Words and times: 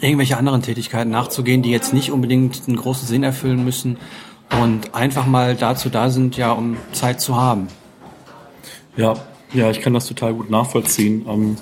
irgendwelche 0.00 0.36
anderen 0.36 0.62
Tätigkeiten 0.62 1.10
nachzugehen, 1.10 1.62
die 1.62 1.70
jetzt 1.70 1.92
nicht 1.92 2.10
unbedingt 2.10 2.62
einen 2.66 2.76
großen 2.76 3.06
Sinn 3.06 3.22
erfüllen 3.22 3.64
müssen 3.64 3.98
und 4.62 4.94
einfach 4.94 5.26
mal 5.26 5.54
dazu 5.54 5.88
da 5.88 6.10
sind, 6.10 6.36
ja, 6.36 6.52
um 6.52 6.76
Zeit 6.92 7.20
zu 7.20 7.36
haben. 7.36 7.68
Ja, 8.96 9.14
ja, 9.52 9.70
ich 9.70 9.80
kann 9.80 9.94
das 9.94 10.06
total 10.06 10.34
gut 10.34 10.50
nachvollziehen. 10.50 11.26
Ähm, 11.28 11.56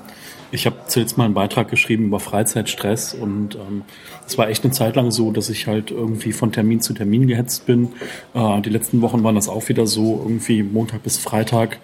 ich 0.51 0.65
habe 0.65 0.77
zuletzt 0.87 1.19
mal 1.19 1.25
einen 1.25 1.35
Beitrag 1.35 1.69
geschrieben 1.69 2.07
über 2.07 2.21
Freizeitstress 2.21 3.13
und 3.13 3.57
ähm, 3.57 3.83
es 4.27 4.39
war 4.39 4.49
echt 4.49 4.65
eine 4.65 4.73
Zeit 4.73 4.97
lang 4.97 5.11
so, 5.11 5.31
dass 5.31 5.51
ich 5.51 5.67
halt 5.67 5.91
irgendwie 5.91 6.33
von 6.33 6.53
Termin 6.53 6.81
zu 6.81 6.95
Termin 6.95 7.27
gehetzt 7.27 7.67
bin. 7.67 7.91
Äh, 8.35 8.61
die 8.63 8.71
letzten 8.71 9.03
Wochen 9.03 9.23
waren 9.25 9.35
das 9.35 9.49
auch 9.49 9.69
wieder 9.69 9.87
so, 9.87 10.21
irgendwie 10.23 10.63
Montag 10.63 11.03
bis 11.03 11.19
Freitag 11.19 11.79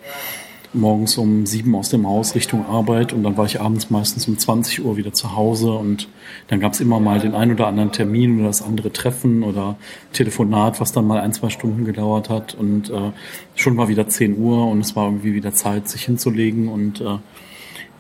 morgens 0.74 1.18
um 1.18 1.46
sieben 1.46 1.74
aus 1.74 1.90
dem 1.90 2.06
Haus 2.06 2.34
Richtung 2.34 2.66
Arbeit 2.66 3.12
und 3.12 3.22
dann 3.22 3.36
war 3.36 3.46
ich 3.46 3.60
abends 3.60 3.90
meistens 3.90 4.26
um 4.28 4.38
20 4.38 4.84
Uhr 4.84 4.96
wieder 4.96 5.12
zu 5.12 5.36
Hause 5.36 5.72
und 5.72 6.08
dann 6.48 6.60
gab 6.60 6.72
es 6.72 6.80
immer 6.80 7.00
mal 7.00 7.20
den 7.20 7.34
ein 7.34 7.52
oder 7.52 7.66
anderen 7.66 7.92
Termin 7.92 8.38
oder 8.38 8.48
das 8.48 8.62
andere 8.62 8.92
Treffen 8.92 9.42
oder 9.42 9.76
Telefonat, 10.12 10.80
was 10.80 10.92
dann 10.92 11.06
mal 11.06 11.20
ein, 11.20 11.32
zwei 11.32 11.50
Stunden 11.50 11.84
gedauert 11.84 12.30
hat 12.30 12.54
und 12.54 12.90
äh, 12.90 13.12
schon 13.54 13.76
war 13.76 13.88
wieder 13.88 14.08
10 14.08 14.38
Uhr 14.38 14.66
und 14.66 14.80
es 14.80 14.96
war 14.96 15.06
irgendwie 15.06 15.34
wieder 15.34 15.52
Zeit, 15.52 15.88
sich 15.88 16.04
hinzulegen 16.04 16.68
und 16.68 17.00
äh, 17.00 17.18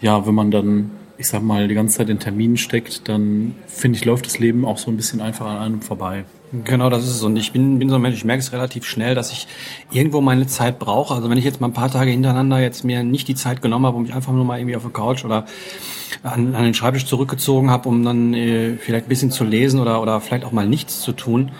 ja, 0.00 0.26
wenn 0.26 0.34
man 0.34 0.50
dann 0.50 0.90
ich 1.16 1.28
sag 1.28 1.42
mal, 1.42 1.68
die 1.68 1.74
ganze 1.74 1.98
Zeit 1.98 2.08
in 2.08 2.18
Terminen 2.18 2.56
steckt, 2.56 3.08
dann 3.08 3.54
finde 3.66 3.98
ich, 3.98 4.04
läuft 4.04 4.26
das 4.26 4.38
Leben 4.38 4.64
auch 4.64 4.78
so 4.78 4.90
ein 4.90 4.96
bisschen 4.96 5.20
einfach 5.20 5.46
an 5.46 5.58
einem 5.58 5.82
vorbei. 5.82 6.24
Genau, 6.64 6.88
das 6.88 7.04
ist 7.04 7.16
es. 7.16 7.22
Und 7.22 7.36
ich 7.36 7.52
bin, 7.52 7.78
bin 7.78 7.88
so 7.88 7.96
ein 7.96 8.02
Mensch, 8.02 8.16
ich 8.16 8.24
merke 8.24 8.40
es 8.40 8.52
relativ 8.52 8.84
schnell, 8.84 9.14
dass 9.14 9.32
ich 9.32 9.48
irgendwo 9.90 10.20
meine 10.20 10.46
Zeit 10.46 10.78
brauche. 10.78 11.14
Also 11.14 11.28
wenn 11.28 11.38
ich 11.38 11.44
jetzt 11.44 11.60
mal 11.60 11.68
ein 11.68 11.72
paar 11.72 11.90
Tage 11.90 12.10
hintereinander 12.10 12.60
jetzt 12.60 12.84
mir 12.84 13.02
nicht 13.02 13.26
die 13.26 13.34
Zeit 13.34 13.60
genommen 13.60 13.86
habe, 13.86 13.96
um 13.96 14.04
mich 14.04 14.14
einfach 14.14 14.32
nur 14.32 14.44
mal 14.44 14.58
irgendwie 14.58 14.76
auf 14.76 14.82
der 14.82 14.92
Couch 14.92 15.24
oder 15.24 15.46
an, 16.22 16.54
an 16.54 16.64
den 16.64 16.74
Schreibtisch 16.74 17.06
zurückgezogen 17.06 17.70
habe, 17.70 17.88
um 17.88 18.04
dann 18.04 18.34
äh, 18.34 18.76
vielleicht 18.76 19.06
ein 19.06 19.08
bisschen 19.08 19.30
zu 19.32 19.42
lesen 19.42 19.80
oder, 19.80 20.00
oder 20.00 20.20
vielleicht 20.20 20.44
auch 20.44 20.52
mal 20.52 20.68
nichts 20.68 21.00
zu 21.00 21.12
tun, 21.12 21.50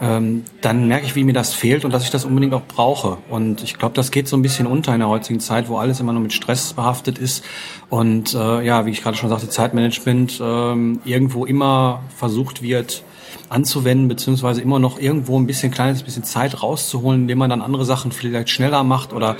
ähm, 0.00 0.44
dann 0.60 0.88
merke 0.88 1.06
ich, 1.06 1.14
wie 1.14 1.24
mir 1.24 1.32
das 1.32 1.54
fehlt 1.54 1.84
und 1.84 1.92
dass 1.92 2.04
ich 2.04 2.10
das 2.10 2.24
unbedingt 2.24 2.54
auch 2.54 2.66
brauche. 2.66 3.18
Und 3.28 3.62
ich 3.62 3.78
glaube, 3.78 3.94
das 3.94 4.10
geht 4.10 4.28
so 4.28 4.36
ein 4.36 4.42
bisschen 4.42 4.66
unter 4.66 4.92
in 4.92 5.00
der 5.00 5.08
heutigen 5.08 5.40
Zeit, 5.40 5.68
wo 5.68 5.78
alles 5.78 6.00
immer 6.00 6.12
nur 6.12 6.22
mit 6.22 6.32
Stress 6.32 6.72
behaftet 6.72 7.18
ist 7.18 7.44
und 7.90 8.34
äh, 8.34 8.64
ja, 8.64 8.86
wie 8.86 8.90
ich 8.90 9.02
gerade 9.02 9.16
schon 9.16 9.28
sagte, 9.28 9.48
Zeitmanagement 9.48 10.40
ähm, 10.42 11.00
irgendwo 11.04 11.44
immer 11.44 12.02
versucht 12.16 12.62
wird 12.62 13.04
anzuwenden, 13.48 14.08
beziehungsweise 14.08 14.60
immer 14.60 14.78
noch 14.78 14.98
irgendwo 14.98 15.38
ein 15.38 15.46
bisschen 15.46 15.70
kleines 15.70 16.02
bisschen 16.02 16.24
Zeit 16.24 16.62
rauszuholen, 16.62 17.22
indem 17.22 17.38
man 17.38 17.50
dann 17.50 17.62
andere 17.62 17.84
Sachen 17.84 18.12
vielleicht 18.12 18.50
schneller 18.50 18.84
macht 18.84 19.12
oder 19.12 19.36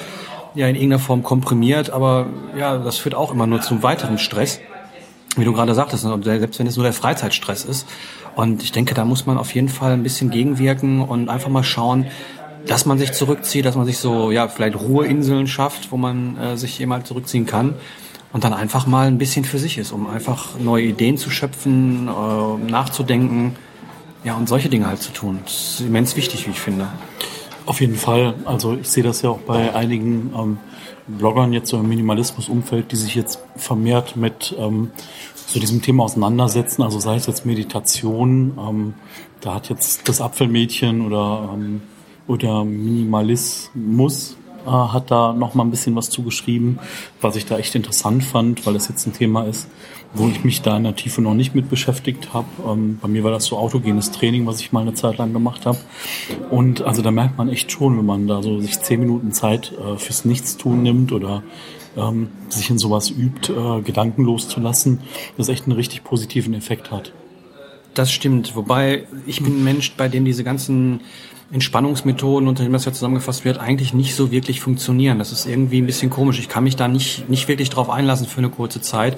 ja 0.55 0.69
in 0.69 0.77
irgendeiner 0.77 1.01
Form 1.01 1.23
komprimiert. 1.23 1.91
Aber 1.91 2.27
ja, 2.59 2.79
das 2.79 2.99
führt 2.99 3.15
auch 3.15 3.33
immer 3.33 3.47
nur 3.47 3.61
zum 3.61 3.83
weiteren 3.83 4.19
Stress 4.19 4.61
wie 5.37 5.45
du 5.45 5.53
gerade 5.53 5.75
sagtest, 5.75 6.07
selbst 6.23 6.59
wenn 6.59 6.67
es 6.67 6.77
nur 6.77 6.85
der 6.85 6.93
Freizeitstress 6.93 7.65
ist. 7.65 7.87
Und 8.37 8.63
ich 8.63 8.73
denke, 8.73 8.95
da 8.95 9.05
muss 9.05 9.27
man 9.27 9.39
auf 9.39 9.55
jeden 9.55 9.69
Fall 9.69 9.93
ein 9.93 10.03
bisschen 10.03 10.31
gegenwirken 10.31 11.03
und 11.03 11.29
einfach 11.29 11.49
mal 11.49 11.63
schauen, 11.63 12.07
dass 12.67 12.87
man 12.87 12.99
sich 12.99 13.13
zurückzieht, 13.13 13.65
dass 13.65 13.77
man 13.77 13.87
sich 13.87 13.99
so, 13.99 14.31
ja, 14.31 14.49
vielleicht 14.49 14.77
Ruheinseln 14.77 15.47
schafft, 15.47 15.93
wo 15.93 15.97
man 15.97 16.37
äh, 16.39 16.57
sich 16.57 16.79
jemand 16.79 17.07
zurückziehen 17.07 17.47
kann 17.47 17.75
und 18.33 18.43
dann 18.43 18.55
einfach 18.55 18.87
mal 18.87 19.07
ein 19.07 19.19
bisschen 19.19 19.45
für 19.45 19.59
sich 19.59 19.79
ist, 19.79 19.93
um 19.93 20.09
einfach 20.09 20.59
neue 20.59 20.85
Ideen 20.85 21.19
zu 21.19 21.31
schöpfen, 21.31 22.09
äh, 22.09 22.71
nachzudenken, 22.71 23.57
ja, 24.25 24.35
und 24.35 24.49
solche 24.49 24.71
Dinge 24.71 24.87
halt 24.87 25.03
zu 25.03 25.13
tun. 25.13 25.41
Das 25.45 25.53
ist 25.53 25.81
immens 25.81 26.17
wichtig, 26.17 26.47
wie 26.47 26.51
ich 26.53 26.61
finde. 26.61 26.89
Auf 27.67 27.81
jeden 27.81 27.97
Fall. 27.97 28.35
Also 28.45 28.75
ich 28.75 28.89
sehe 28.89 29.03
das 29.03 29.23
ja 29.23 29.31
auch 29.31 29.41
bei 29.41 29.75
einigen 29.75 30.33
ähm, 30.37 30.59
Bloggern 31.07 31.53
jetzt 31.53 31.71
so 31.71 31.79
im 31.79 31.89
Minimalismus-Umfeld, 31.89 32.93
die 32.93 32.97
sich 32.97 33.15
jetzt 33.15 33.39
vermehrt 33.57 34.17
mit 34.17 34.55
ähm, 34.59 34.91
so 35.47 35.61
diesem 35.61 35.83
Thema 35.83 36.05
auseinandersetzen. 36.05 36.83
Also 36.83 36.99
sei 37.01 37.17
es 37.17 37.27
jetzt 37.27 37.45
Meditation, 37.45 38.59
ähm, 38.59 38.95
da 39.41 39.55
hat 39.55 39.69
jetzt 39.69 40.09
das 40.09 40.21
Apfelmädchen 40.21 41.07
oder, 41.07 41.51
ähm, 41.53 41.83
oder 42.27 42.65
Minimalismus 42.65 44.37
äh, 44.67 44.71
hat 44.71 45.11
da 45.11 45.33
noch 45.33 45.55
mal 45.55 45.65
ein 45.65 45.71
bisschen 45.71 45.95
was 45.95 46.09
zugeschrieben, 46.09 46.79
was 47.21 47.37
ich 47.37 47.45
da 47.47 47.59
echt 47.59 47.75
interessant 47.75 48.25
fand, 48.25 48.65
weil 48.65 48.75
das 48.75 48.89
jetzt 48.89 49.07
ein 49.07 49.13
Thema 49.13 49.45
ist, 49.45 49.69
wo 50.15 50.29
ich 50.29 50.45
mich 50.45 50.63
da 50.63 50.77
in 50.77 50.85
der 50.85 50.95
Tiefe 50.97 51.21
noch 51.21 51.35
nicht 51.35 51.55
mit 51.55 51.69
beschäftigt 51.69 52.33
habe. 52.33 52.47
Ähm, 52.67 52.99
bei 53.01 53.09
mir 53.09 53.25
war 53.25 53.31
das 53.31 53.45
so 53.45 53.59
autogenes 53.59 54.11
Training, 54.11 54.47
was 54.47 54.61
ich 54.61 54.73
mal 54.73 54.81
eine 54.81 54.95
Zeit 54.95 55.19
lang 55.19 55.33
gemacht 55.33 55.67
habe. 55.67 55.79
Und 56.51 56.83
also 56.83 57.03
da 57.03 57.11
merkt 57.11 57.37
man 57.37 57.49
echt 57.49 57.71
schon, 57.73 57.99
wenn 57.99 58.07
man 58.07 58.27
da 58.27 58.43
so 58.43 58.61
sich 58.61 58.81
zehn 58.81 59.01
Minuten 59.01 59.33
Zeit 59.33 59.73
äh, 59.73 59.97
fürs 59.97 60.25
Nichtstun 60.25 60.83
nimmt 60.83 61.13
oder 61.13 61.43
ähm, 61.97 62.29
sich 62.49 62.71
in 62.71 62.79
sowas 62.79 63.11
übt, 63.11 63.53
äh, 63.53 63.83
gedankenlos 63.83 64.49
zu 64.49 64.61
lassen, 64.61 65.01
das 65.37 65.49
echt 65.49 65.65
einen 65.65 65.73
richtig 65.73 66.05
positiven 66.05 66.55
Effekt 66.55 66.91
hat. 66.91 67.13
Das 67.95 68.13
stimmt, 68.13 68.57
wobei 68.57 69.07
ich 69.27 69.43
bin 69.43 69.61
ein 69.61 69.65
Mensch, 69.65 69.95
bei 69.97 70.09
dem 70.09 70.25
diese 70.25 70.43
ganzen 70.43 71.01
Entspannungsmethoden, 71.53 72.49
unter 72.49 72.65
denen 72.65 72.73
das 72.73 72.85
ja 72.85 72.93
zusammengefasst 72.93 73.45
wird, 73.45 73.59
eigentlich 73.59 73.95
nicht 73.95 74.17
so 74.17 74.33
wirklich 74.33 74.61
funktionieren. 74.61 75.19
Das 75.19 75.31
ist 75.31 75.47
irgendwie 75.47 75.81
ein 75.81 75.87
bisschen 75.87 76.11
komisch. 76.11 76.39
Ich 76.41 76.49
kann 76.49 76.65
mich 76.65 76.75
da 76.75 76.89
nicht, 76.89 77.29
nicht 77.29 77.47
wirklich 77.47 77.71
drauf 77.71 77.91
einlassen 77.91 78.27
für 78.27 78.39
eine 78.39 78.49
kurze 78.49 78.81
Zeit. 78.81 79.17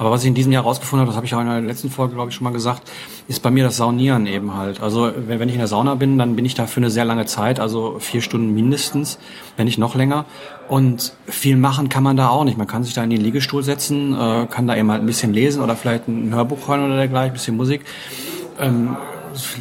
Aber 0.00 0.10
was 0.10 0.22
ich 0.22 0.28
in 0.28 0.34
diesem 0.34 0.50
Jahr 0.50 0.62
rausgefunden 0.62 1.00
habe, 1.00 1.10
das 1.10 1.16
habe 1.16 1.26
ich 1.26 1.34
auch 1.34 1.42
in 1.42 1.46
der 1.46 1.60
letzten 1.60 1.90
Folge, 1.90 2.14
glaube 2.14 2.30
ich, 2.30 2.34
schon 2.34 2.44
mal 2.44 2.54
gesagt, 2.54 2.90
ist 3.28 3.42
bei 3.42 3.50
mir 3.50 3.64
das 3.64 3.76
Saunieren 3.76 4.26
eben 4.26 4.54
halt. 4.54 4.80
Also 4.80 5.12
wenn 5.14 5.46
ich 5.50 5.54
in 5.54 5.60
der 5.60 5.68
Sauna 5.68 5.94
bin, 5.94 6.16
dann 6.16 6.36
bin 6.36 6.46
ich 6.46 6.54
da 6.54 6.66
für 6.66 6.78
eine 6.78 6.88
sehr 6.88 7.04
lange 7.04 7.26
Zeit, 7.26 7.60
also 7.60 7.98
vier 7.98 8.22
Stunden 8.22 8.54
mindestens, 8.54 9.18
wenn 9.58 9.66
nicht 9.66 9.76
noch 9.76 9.94
länger. 9.94 10.24
Und 10.70 11.12
viel 11.26 11.58
machen 11.58 11.90
kann 11.90 12.02
man 12.02 12.16
da 12.16 12.30
auch 12.30 12.44
nicht. 12.44 12.56
Man 12.56 12.66
kann 12.66 12.82
sich 12.82 12.94
da 12.94 13.04
in 13.04 13.10
den 13.10 13.20
Liegestuhl 13.20 13.62
setzen, 13.62 14.14
äh, 14.14 14.46
kann 14.46 14.66
da 14.66 14.74
eben 14.74 14.90
halt 14.90 15.02
ein 15.02 15.06
bisschen 15.06 15.34
lesen 15.34 15.62
oder 15.62 15.76
vielleicht 15.76 16.08
ein 16.08 16.34
Hörbuch 16.34 16.66
hören 16.66 16.86
oder 16.86 16.96
dergleichen, 16.96 17.32
ein 17.32 17.34
bisschen 17.34 17.58
Musik. 17.58 17.84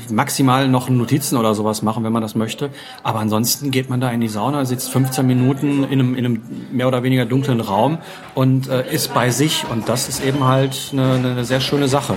Maximal 0.09 0.67
noch 0.67 0.89
Notizen 0.89 1.37
oder 1.37 1.53
sowas 1.55 1.81
machen, 1.81 2.03
wenn 2.03 2.13
man 2.13 2.21
das 2.21 2.35
möchte. 2.35 2.69
Aber 3.03 3.19
ansonsten 3.19 3.71
geht 3.71 3.89
man 3.89 4.01
da 4.01 4.11
in 4.11 4.21
die 4.21 4.27
Sauna, 4.27 4.65
sitzt 4.65 4.89
15 4.89 5.25
Minuten 5.25 5.83
in 5.83 5.99
einem, 5.99 6.15
in 6.15 6.25
einem 6.25 6.41
mehr 6.71 6.87
oder 6.87 7.03
weniger 7.03 7.25
dunklen 7.25 7.61
Raum 7.61 7.99
und 8.35 8.67
äh, 8.67 8.91
ist 8.93 9.13
bei 9.13 9.29
sich. 9.29 9.65
Und 9.71 9.89
das 9.89 10.09
ist 10.09 10.23
eben 10.23 10.43
halt 10.43 10.89
eine, 10.91 11.13
eine 11.13 11.45
sehr 11.45 11.61
schöne 11.61 11.87
Sache. 11.87 12.15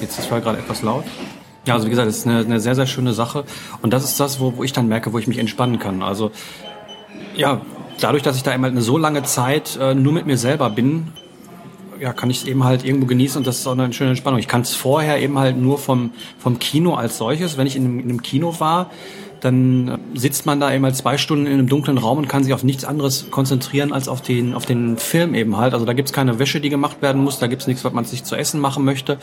Jetzt 0.00 0.18
ist 0.18 0.28
zwar 0.28 0.40
gerade 0.40 0.58
etwas 0.58 0.82
laut. 0.82 1.04
Ja, 1.66 1.74
also 1.74 1.86
wie 1.86 1.90
gesagt, 1.90 2.08
es 2.08 2.18
ist 2.18 2.26
eine, 2.26 2.40
eine 2.40 2.60
sehr, 2.60 2.74
sehr 2.74 2.86
schöne 2.86 3.12
Sache. 3.12 3.44
Und 3.82 3.92
das 3.92 4.04
ist 4.04 4.20
das, 4.20 4.40
wo, 4.40 4.56
wo 4.56 4.64
ich 4.64 4.72
dann 4.72 4.88
merke, 4.88 5.12
wo 5.12 5.18
ich 5.18 5.26
mich 5.26 5.38
entspannen 5.38 5.78
kann. 5.78 6.02
Also 6.02 6.30
ja, 7.34 7.60
dadurch, 8.00 8.22
dass 8.22 8.36
ich 8.36 8.42
da 8.42 8.52
immer 8.52 8.68
eine 8.68 8.82
so 8.82 8.98
lange 8.98 9.22
Zeit 9.24 9.76
äh, 9.80 9.94
nur 9.94 10.12
mit 10.12 10.26
mir 10.26 10.38
selber 10.38 10.70
bin, 10.70 11.12
ja, 12.00 12.12
kann 12.12 12.30
ich 12.30 12.38
es 12.38 12.44
eben 12.46 12.64
halt 12.64 12.84
irgendwo 12.84 13.06
genießen 13.06 13.38
und 13.38 13.46
das 13.46 13.58
ist 13.58 13.66
auch 13.66 13.72
eine 13.72 13.92
schöne 13.92 14.10
Entspannung. 14.10 14.38
Ich 14.38 14.48
kann 14.48 14.62
es 14.62 14.74
vorher 14.74 15.20
eben 15.20 15.38
halt 15.38 15.56
nur 15.56 15.78
vom, 15.78 16.10
vom 16.38 16.58
Kino 16.58 16.94
als 16.94 17.18
solches, 17.18 17.56
wenn 17.56 17.66
ich 17.66 17.76
in 17.76 17.84
einem, 17.84 17.98
in 18.00 18.08
einem 18.10 18.22
Kino 18.22 18.58
war, 18.58 18.90
dann 19.46 20.00
sitzt 20.14 20.44
man 20.44 20.58
da 20.58 20.72
eben 20.72 20.84
halt 20.84 20.96
zwei 20.96 21.18
Stunden 21.18 21.46
in 21.46 21.52
einem 21.52 21.68
dunklen 21.68 21.98
Raum 21.98 22.18
und 22.18 22.28
kann 22.28 22.42
sich 22.42 22.52
auf 22.52 22.64
nichts 22.64 22.84
anderes 22.84 23.30
konzentrieren 23.30 23.92
als 23.92 24.08
auf 24.08 24.20
den, 24.20 24.54
auf 24.54 24.66
den 24.66 24.96
Film 24.96 25.36
eben 25.36 25.56
halt. 25.56 25.72
Also 25.72 25.86
da 25.86 25.92
gibt's 25.92 26.12
keine 26.12 26.40
Wäsche, 26.40 26.60
die 26.60 26.68
gemacht 26.68 27.00
werden 27.00 27.22
muss, 27.22 27.38
da 27.38 27.46
gibt's 27.46 27.68
nichts, 27.68 27.84
was 27.84 27.92
man 27.92 28.04
sich 28.04 28.24
zu 28.24 28.34
essen 28.34 28.60
machen 28.60 28.84
möchte 28.84 29.18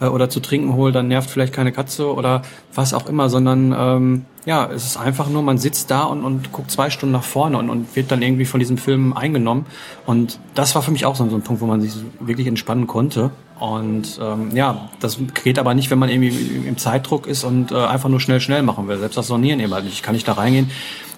äh, 0.00 0.06
oder 0.06 0.30
zu 0.30 0.40
trinken 0.40 0.74
holt, 0.74 0.94
dann 0.94 1.08
nervt 1.08 1.28
vielleicht 1.28 1.52
keine 1.52 1.72
Katze 1.72 2.12
oder 2.12 2.40
was 2.74 2.94
auch 2.94 3.06
immer, 3.06 3.28
sondern 3.28 3.74
ähm, 3.78 4.24
ja, 4.46 4.66
es 4.72 4.86
ist 4.86 4.96
einfach 4.96 5.28
nur, 5.28 5.42
man 5.42 5.58
sitzt 5.58 5.90
da 5.90 6.04
und, 6.04 6.24
und 6.24 6.52
guckt 6.52 6.70
zwei 6.70 6.88
Stunden 6.88 7.12
nach 7.12 7.24
vorne 7.24 7.58
und, 7.58 7.68
und 7.68 7.96
wird 7.96 8.10
dann 8.10 8.22
irgendwie 8.22 8.46
von 8.46 8.60
diesem 8.60 8.78
Film 8.78 9.12
eingenommen. 9.12 9.66
Und 10.06 10.38
das 10.54 10.74
war 10.74 10.82
für 10.82 10.92
mich 10.92 11.04
auch 11.04 11.16
so 11.16 11.24
ein 11.24 11.42
Punkt, 11.42 11.60
wo 11.60 11.66
man 11.66 11.82
sich 11.82 11.92
wirklich 12.20 12.46
entspannen 12.46 12.86
konnte. 12.86 13.30
Und 13.58 14.18
ähm, 14.22 14.54
ja, 14.54 14.90
das 15.00 15.18
geht 15.42 15.58
aber 15.58 15.74
nicht, 15.74 15.90
wenn 15.90 15.98
man 15.98 16.10
irgendwie 16.10 16.28
im 16.66 16.76
Zeitdruck 16.76 17.26
ist 17.26 17.42
und 17.42 17.72
äh, 17.72 17.76
einfach 17.76 18.10
nur 18.10 18.20
schnell, 18.20 18.40
schnell 18.40 18.62
machen 18.62 18.86
will. 18.86 18.98
Selbst 18.98 19.16
das 19.16 19.28
Sonieren 19.28 19.60
eben 19.60 19.72
halt 19.72 19.84
nicht. 19.84 19.94
Ich 19.94 20.02
kann 20.02 20.14
nicht 20.14 20.28
da 20.28 20.34
reingehen, 20.34 20.70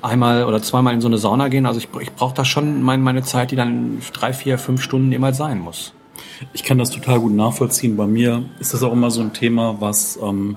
einmal 0.02 0.44
oder 0.44 0.62
zweimal 0.62 0.94
in 0.94 1.00
so 1.00 1.08
eine 1.08 1.18
Sauna 1.18 1.48
gehen. 1.48 1.66
Also 1.66 1.80
ich, 1.80 1.88
ich 2.00 2.12
brauche 2.12 2.34
da 2.34 2.44
schon 2.44 2.82
mein, 2.82 3.02
meine 3.02 3.22
Zeit, 3.24 3.50
die 3.50 3.56
dann 3.56 3.98
drei, 4.12 4.32
vier, 4.32 4.58
fünf 4.58 4.82
Stunden 4.82 5.10
immer 5.10 5.34
sein 5.34 5.58
muss. 5.58 5.92
Ich 6.52 6.62
kann 6.62 6.78
das 6.78 6.90
total 6.90 7.18
gut 7.18 7.32
nachvollziehen. 7.32 7.96
Bei 7.96 8.06
mir 8.06 8.44
ist 8.60 8.72
das 8.72 8.84
auch 8.84 8.92
immer 8.92 9.10
so 9.10 9.20
ein 9.20 9.32
Thema, 9.32 9.80
was 9.80 10.18
ähm, 10.22 10.56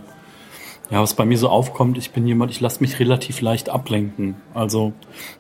ja, 0.91 1.01
was 1.01 1.13
bei 1.13 1.23
mir 1.23 1.38
so 1.38 1.47
aufkommt, 1.47 1.97
ich 1.97 2.11
bin 2.11 2.27
jemand, 2.27 2.51
ich 2.51 2.59
lasse 2.59 2.81
mich 2.81 2.99
relativ 2.99 3.39
leicht 3.39 3.69
ablenken. 3.69 4.35
Also 4.53 4.91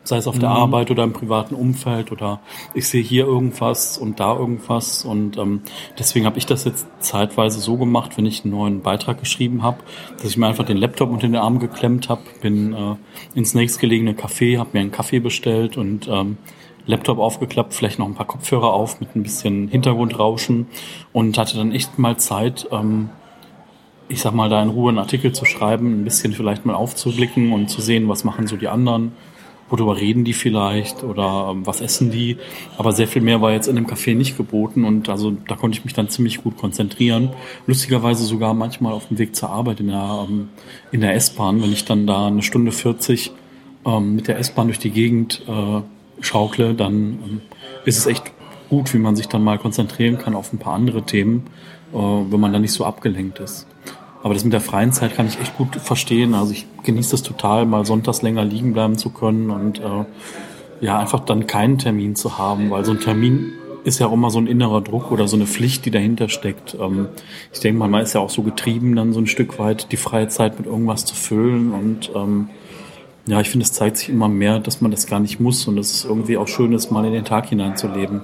sei 0.01 0.15
es 0.15 0.25
auf 0.25 0.39
der 0.39 0.49
mhm. 0.49 0.55
Arbeit 0.55 0.91
oder 0.91 1.03
im 1.03 1.11
privaten 1.11 1.55
Umfeld 1.55 2.13
oder 2.13 2.39
ich 2.73 2.87
sehe 2.87 3.03
hier 3.03 3.25
irgendwas 3.25 3.97
und 3.97 4.21
da 4.21 4.33
irgendwas. 4.33 5.03
Und 5.03 5.37
ähm, 5.37 5.61
deswegen 5.99 6.25
habe 6.25 6.37
ich 6.37 6.45
das 6.45 6.63
jetzt 6.63 6.87
zeitweise 7.01 7.59
so 7.59 7.75
gemacht, 7.75 8.17
wenn 8.17 8.25
ich 8.25 8.45
einen 8.45 8.53
neuen 8.53 8.81
Beitrag 8.81 9.19
geschrieben 9.19 9.61
habe, 9.61 9.79
dass 10.15 10.27
ich 10.27 10.37
mir 10.37 10.47
einfach 10.47 10.65
den 10.65 10.77
Laptop 10.77 11.11
unter 11.11 11.27
den 11.27 11.35
Arm 11.35 11.59
geklemmt 11.59 12.07
habe, 12.07 12.21
bin 12.41 12.73
äh, 12.73 12.95
ins 13.35 13.53
nächstgelegene 13.53 14.13
Café, 14.13 14.57
habe 14.57 14.69
mir 14.71 14.79
einen 14.79 14.91
Kaffee 14.91 15.19
bestellt 15.19 15.75
und 15.75 16.07
ähm, 16.07 16.37
Laptop 16.85 17.19
aufgeklappt, 17.19 17.73
vielleicht 17.73 17.99
noch 17.99 18.07
ein 18.07 18.15
paar 18.15 18.25
Kopfhörer 18.25 18.71
auf 18.71 19.01
mit 19.01 19.17
ein 19.17 19.23
bisschen 19.23 19.67
Hintergrundrauschen 19.67 20.67
und 21.11 21.37
hatte 21.37 21.57
dann 21.57 21.73
echt 21.73 21.99
mal 21.99 22.17
Zeit, 22.17 22.69
ähm, 22.71 23.09
ich 24.11 24.21
sag 24.21 24.33
mal, 24.33 24.49
da 24.49 24.61
in 24.61 24.69
Ruhe 24.69 24.89
einen 24.89 24.99
Artikel 24.99 25.31
zu 25.31 25.45
schreiben, 25.45 26.01
ein 26.01 26.03
bisschen 26.03 26.33
vielleicht 26.33 26.65
mal 26.65 26.75
aufzublicken 26.75 27.53
und 27.53 27.69
zu 27.69 27.81
sehen, 27.81 28.09
was 28.09 28.23
machen 28.23 28.45
so 28.47 28.57
die 28.57 28.67
anderen, 28.67 29.13
worüber 29.69 29.95
reden 29.95 30.25
die 30.25 30.33
vielleicht 30.33 31.03
oder 31.03 31.49
ähm, 31.51 31.65
was 31.65 31.79
essen 31.79 32.11
die. 32.11 32.37
Aber 32.77 32.91
sehr 32.91 33.07
viel 33.07 33.21
mehr 33.21 33.41
war 33.41 33.53
jetzt 33.53 33.67
in 33.67 33.75
dem 33.75 33.87
Café 33.87 34.13
nicht 34.13 34.35
geboten 34.35 34.83
und 34.83 35.07
also 35.07 35.31
da 35.47 35.55
konnte 35.55 35.77
ich 35.77 35.85
mich 35.85 35.93
dann 35.93 36.09
ziemlich 36.09 36.43
gut 36.43 36.57
konzentrieren. 36.57 37.29
Lustigerweise 37.67 38.25
sogar 38.25 38.53
manchmal 38.53 38.91
auf 38.93 39.07
dem 39.07 39.17
Weg 39.17 39.35
zur 39.35 39.49
Arbeit 39.49 39.79
in 39.79 39.87
der, 39.87 40.27
ähm, 40.29 40.49
in 40.91 41.01
der 41.01 41.15
S-Bahn, 41.15 41.61
wenn 41.61 41.71
ich 41.71 41.85
dann 41.85 42.05
da 42.05 42.27
eine 42.27 42.41
Stunde 42.41 42.71
40 42.71 43.31
ähm, 43.85 44.15
mit 44.15 44.27
der 44.27 44.37
S-Bahn 44.39 44.67
durch 44.67 44.79
die 44.79 44.91
Gegend 44.91 45.41
äh, 45.47 45.81
schaukle, 46.21 46.73
dann 46.73 47.41
ist 47.85 47.97
es 47.97 48.05
echt 48.05 48.31
gut, 48.69 48.93
wie 48.93 48.99
man 48.99 49.15
sich 49.15 49.27
dann 49.27 49.43
mal 49.43 49.57
konzentrieren 49.57 50.17
kann 50.17 50.35
auf 50.35 50.53
ein 50.53 50.59
paar 50.59 50.73
andere 50.73 51.03
Themen, 51.03 51.47
äh, 51.93 51.97
wenn 51.97 52.39
man 52.39 52.51
da 52.51 52.59
nicht 52.59 52.73
so 52.73 52.85
abgelenkt 52.85 53.39
ist. 53.39 53.67
Aber 54.23 54.33
das 54.33 54.43
mit 54.43 54.53
der 54.53 54.61
freien 54.61 54.91
Zeit 54.93 55.15
kann 55.15 55.27
ich 55.27 55.39
echt 55.39 55.57
gut 55.57 55.75
verstehen. 55.75 56.33
Also 56.33 56.51
ich 56.51 56.67
genieße 56.83 57.11
das 57.11 57.23
total, 57.23 57.65
mal 57.65 57.85
sonntags 57.85 58.21
länger 58.21 58.45
liegen 58.45 58.73
bleiben 58.73 58.97
zu 58.97 59.09
können 59.09 59.49
und 59.49 59.79
äh, 59.79 60.05
ja, 60.81 60.99
einfach 60.99 61.21
dann 61.21 61.47
keinen 61.47 61.77
Termin 61.77 62.15
zu 62.15 62.37
haben, 62.37 62.69
weil 62.69 62.85
so 62.85 62.91
ein 62.91 62.99
Termin 62.99 63.53
ist 63.83 63.99
ja 63.99 64.07
auch 64.07 64.13
immer 64.13 64.29
so 64.29 64.39
ein 64.39 64.47
innerer 64.47 64.81
Druck 64.81 65.11
oder 65.11 65.27
so 65.27 65.35
eine 65.35 65.47
Pflicht, 65.47 65.85
die 65.85 65.91
dahinter 65.91 66.29
steckt. 66.29 66.75
Ähm, 66.79 67.07
ich 67.51 67.59
denke 67.59 67.79
mal, 67.79 67.89
man 67.89 68.03
ist 68.03 68.13
ja 68.13 68.21
auch 68.21 68.29
so 68.29 68.43
getrieben, 68.43 68.95
dann 68.95 69.13
so 69.13 69.19
ein 69.19 69.27
Stück 69.27 69.57
weit 69.59 69.91
die 69.91 69.97
freie 69.97 70.27
Zeit 70.27 70.59
mit 70.59 70.67
irgendwas 70.67 71.05
zu 71.05 71.15
füllen 71.15 71.71
und 71.71 72.11
ähm, 72.15 72.49
ja, 73.27 73.39
ich 73.39 73.49
finde, 73.49 73.65
es 73.65 73.71
zeigt 73.71 73.97
sich 73.97 74.09
immer 74.09 74.27
mehr, 74.27 74.59
dass 74.59 74.81
man 74.81 74.91
das 74.91 75.05
gar 75.05 75.19
nicht 75.19 75.39
muss 75.39 75.67
und 75.67 75.75
dass 75.75 75.91
es 75.91 76.05
irgendwie 76.05 76.37
auch 76.37 76.47
schön 76.47 76.73
ist, 76.73 76.91
mal 76.91 77.05
in 77.05 77.13
den 77.13 77.25
Tag 77.25 77.49
hineinzuleben. 77.49 78.21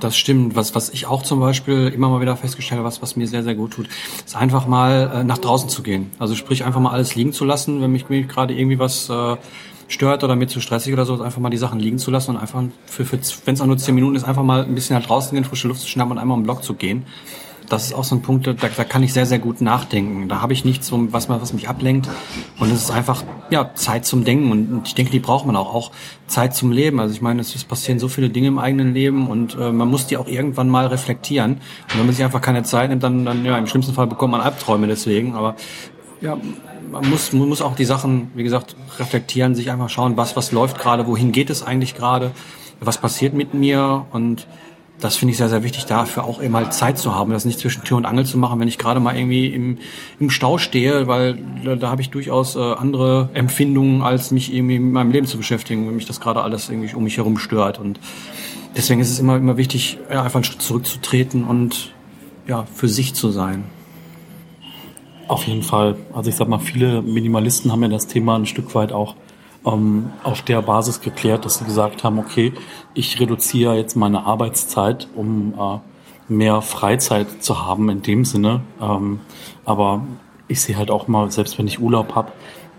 Das 0.00 0.16
stimmt. 0.16 0.54
Was, 0.54 0.74
was 0.74 0.90
ich 0.90 1.06
auch 1.06 1.22
zum 1.22 1.40
Beispiel 1.40 1.88
immer 1.88 2.08
mal 2.10 2.20
wieder 2.20 2.36
festgestellt 2.36 2.78
habe, 2.78 2.86
was, 2.86 3.00
was 3.00 3.16
mir 3.16 3.26
sehr, 3.26 3.42
sehr 3.42 3.54
gut 3.54 3.72
tut, 3.72 3.88
ist 4.24 4.36
einfach 4.36 4.66
mal 4.66 5.10
äh, 5.14 5.24
nach 5.24 5.38
draußen 5.38 5.68
zu 5.68 5.82
gehen. 5.82 6.10
Also 6.18 6.34
sprich 6.34 6.64
einfach 6.64 6.80
mal 6.80 6.90
alles 6.90 7.14
liegen 7.14 7.32
zu 7.32 7.44
lassen, 7.44 7.80
wenn 7.80 7.92
mich, 7.92 8.08
mich 8.08 8.28
gerade 8.28 8.54
irgendwie 8.54 8.78
was 8.78 9.08
äh, 9.08 9.36
stört 9.88 10.24
oder 10.24 10.36
mir 10.36 10.46
zu 10.46 10.60
stressig 10.60 10.92
oder 10.92 11.06
so, 11.06 11.22
einfach 11.22 11.40
mal 11.40 11.50
die 11.50 11.56
Sachen 11.56 11.80
liegen 11.80 11.98
zu 11.98 12.10
lassen 12.10 12.32
und 12.32 12.36
einfach 12.36 12.62
für, 12.86 13.04
für 13.04 13.18
wenn 13.44 13.54
es 13.54 13.60
auch 13.60 13.66
nur 13.66 13.78
zehn 13.78 13.94
Minuten 13.94 14.16
ist, 14.16 14.24
einfach 14.24 14.42
mal 14.42 14.64
ein 14.64 14.74
bisschen 14.74 14.96
nach 14.96 15.06
draußen 15.06 15.34
gehen, 15.34 15.44
frische 15.44 15.68
Luft 15.68 15.80
zu 15.80 15.88
schnappen 15.88 16.12
und 16.12 16.18
einmal 16.18 16.36
im 16.36 16.44
Block 16.44 16.62
zu 16.62 16.74
gehen 16.74 17.04
das 17.72 17.86
ist 17.86 17.94
auch 17.94 18.04
so 18.04 18.14
ein 18.14 18.22
Punkt, 18.22 18.46
da, 18.46 18.52
da 18.52 18.84
kann 18.84 19.02
ich 19.02 19.14
sehr, 19.14 19.24
sehr 19.24 19.38
gut 19.38 19.62
nachdenken. 19.62 20.28
Da 20.28 20.42
habe 20.42 20.52
ich 20.52 20.64
nichts, 20.64 20.92
was, 20.92 21.28
was 21.30 21.52
mich 21.54 21.68
ablenkt. 21.68 22.08
Und 22.58 22.70
es 22.70 22.82
ist 22.82 22.90
einfach 22.90 23.24
ja, 23.48 23.74
Zeit 23.74 24.04
zum 24.04 24.24
Denken. 24.24 24.50
Und 24.50 24.82
ich 24.86 24.94
denke, 24.94 25.10
die 25.10 25.20
braucht 25.20 25.46
man 25.46 25.56
auch. 25.56 25.74
Auch 25.74 25.90
Zeit 26.26 26.54
zum 26.54 26.70
Leben. 26.70 27.00
Also 27.00 27.14
ich 27.14 27.22
meine, 27.22 27.40
es, 27.40 27.64
passieren 27.64 27.98
so 27.98 28.08
viele 28.08 28.28
Dinge 28.28 28.48
im 28.48 28.58
eigenen 28.58 28.92
Leben 28.92 29.28
und 29.28 29.56
äh, 29.58 29.72
man 29.72 29.88
muss 29.88 30.06
die 30.06 30.18
auch 30.18 30.28
irgendwann 30.28 30.68
mal 30.68 30.86
reflektieren. 30.86 31.52
Und 31.52 31.98
wenn 31.98 32.06
man 32.06 32.14
sich 32.14 32.24
einfach 32.24 32.42
keine 32.42 32.62
Zeit 32.62 32.90
nimmt, 32.90 33.02
dann, 33.02 33.24
dann 33.24 33.44
ja, 33.44 33.56
im 33.56 33.66
schlimmsten 33.66 33.94
Fall 33.94 34.06
bekommt 34.06 34.32
man 34.32 34.42
Albträume 34.42 34.86
deswegen. 34.86 35.34
Aber 35.34 35.56
ja, 36.20 36.36
man 36.90 37.08
muss, 37.08 37.32
man 37.32 37.48
muss 37.48 37.62
auch 37.62 37.74
die 37.74 37.86
Sachen, 37.86 38.30
wie 38.34 38.42
gesagt, 38.42 38.76
reflektieren, 38.98 39.54
sich 39.54 39.70
einfach 39.70 39.88
schauen, 39.88 40.18
was, 40.18 40.36
was 40.36 40.52
läuft 40.52 40.78
gerade, 40.78 41.06
wohin 41.06 41.32
geht 41.32 41.48
es 41.48 41.62
eigentlich 41.62 41.94
gerade, 41.94 42.32
was 42.80 42.98
passiert 42.98 43.32
mit 43.32 43.54
mir 43.54 44.04
und 44.10 44.46
das 45.02 45.16
finde 45.16 45.32
ich 45.32 45.38
sehr, 45.38 45.48
sehr 45.48 45.64
wichtig, 45.64 45.86
dafür 45.86 46.24
auch 46.24 46.40
halt 46.40 46.72
Zeit 46.72 46.96
zu 46.96 47.14
haben, 47.14 47.32
das 47.32 47.44
nicht 47.44 47.58
zwischen 47.58 47.82
Tür 47.82 47.96
und 47.96 48.06
Angel 48.06 48.24
zu 48.24 48.38
machen, 48.38 48.60
wenn 48.60 48.68
ich 48.68 48.78
gerade 48.78 49.00
mal 49.00 49.16
irgendwie 49.16 49.48
im, 49.48 49.78
im 50.20 50.30
Stau 50.30 50.58
stehe, 50.58 51.08
weil 51.08 51.38
da, 51.64 51.74
da 51.74 51.90
habe 51.90 52.00
ich 52.00 52.10
durchaus 52.10 52.54
äh, 52.54 52.60
andere 52.60 53.28
Empfindungen, 53.34 54.02
als 54.02 54.30
mich 54.30 54.54
irgendwie 54.54 54.78
mit 54.78 54.92
meinem 54.92 55.10
Leben 55.10 55.26
zu 55.26 55.36
beschäftigen, 55.36 55.88
wenn 55.88 55.96
mich 55.96 56.06
das 56.06 56.20
gerade 56.20 56.42
alles 56.42 56.70
irgendwie 56.70 56.94
um 56.94 57.02
mich 57.02 57.16
herum 57.16 57.36
stört. 57.36 57.80
Und 57.80 57.98
deswegen 58.76 59.00
ist 59.00 59.10
es 59.10 59.18
immer, 59.18 59.36
immer 59.36 59.56
wichtig, 59.56 59.98
ja, 60.08 60.22
einfach 60.22 60.36
einen 60.36 60.44
Schritt 60.44 60.62
zurückzutreten 60.62 61.44
und 61.44 61.92
ja, 62.46 62.64
für 62.72 62.88
sich 62.88 63.14
zu 63.14 63.30
sein. 63.32 63.64
Auf 65.26 65.44
jeden 65.48 65.62
Fall. 65.62 65.96
Also 66.12 66.30
ich 66.30 66.36
sag 66.36 66.46
mal, 66.46 66.60
viele 66.60 67.02
Minimalisten 67.02 67.72
haben 67.72 67.82
ja 67.82 67.88
das 67.88 68.06
Thema 68.06 68.36
ein 68.36 68.46
Stück 68.46 68.74
weit 68.76 68.92
auch 68.92 69.16
ähm, 69.64 70.10
auf 70.22 70.42
der 70.42 70.62
Basis 70.62 71.00
geklärt, 71.00 71.44
dass 71.44 71.58
sie 71.58 71.64
gesagt 71.64 72.04
haben, 72.04 72.18
okay, 72.18 72.52
ich 72.94 73.20
reduziere 73.20 73.76
jetzt 73.76 73.96
meine 73.96 74.26
Arbeitszeit, 74.26 75.08
um 75.14 75.54
äh, 75.58 76.32
mehr 76.32 76.62
Freizeit 76.62 77.42
zu 77.42 77.66
haben 77.66 77.88
in 77.88 78.02
dem 78.02 78.24
Sinne. 78.24 78.62
Ähm, 78.80 79.20
aber 79.64 80.02
ich 80.48 80.60
sehe 80.60 80.76
halt 80.76 80.90
auch 80.90 81.08
mal, 81.08 81.30
selbst 81.30 81.58
wenn 81.58 81.66
ich 81.66 81.80
Urlaub 81.80 82.14
habe, 82.14 82.32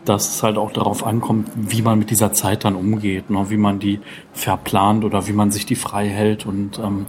dass 0.06 0.36
es 0.36 0.44
halt 0.44 0.58
auch 0.58 0.72
darauf 0.72 1.06
ankommt, 1.06 1.50
wie 1.56 1.82
man 1.82 2.00
mit 2.00 2.10
dieser 2.10 2.34
Zeit 2.34 2.66
dann 2.66 2.76
umgeht, 2.76 3.30
ne? 3.30 3.50
wie 3.50 3.58
man 3.58 3.80
die 3.80 4.00
verplant 4.34 5.06
oder 5.06 5.28
wie 5.28 5.34
man 5.34 5.52
sich 5.52 5.66
die 5.66 5.76
frei 5.76 6.10
hält. 6.10 6.46
Und 6.46 6.80
ähm, 6.80 7.06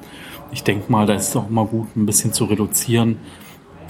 ich 0.53 0.63
denke 0.63 0.91
mal, 0.93 1.07
da 1.07 1.15
ist 1.15 1.31
es 1.31 1.37
auch 1.37 1.51
mal 1.51 1.67
gut, 1.67 1.97
ein 1.97 2.07
bisschen 2.07 2.33
zu 2.33 2.45
reduzieren. 2.45 3.19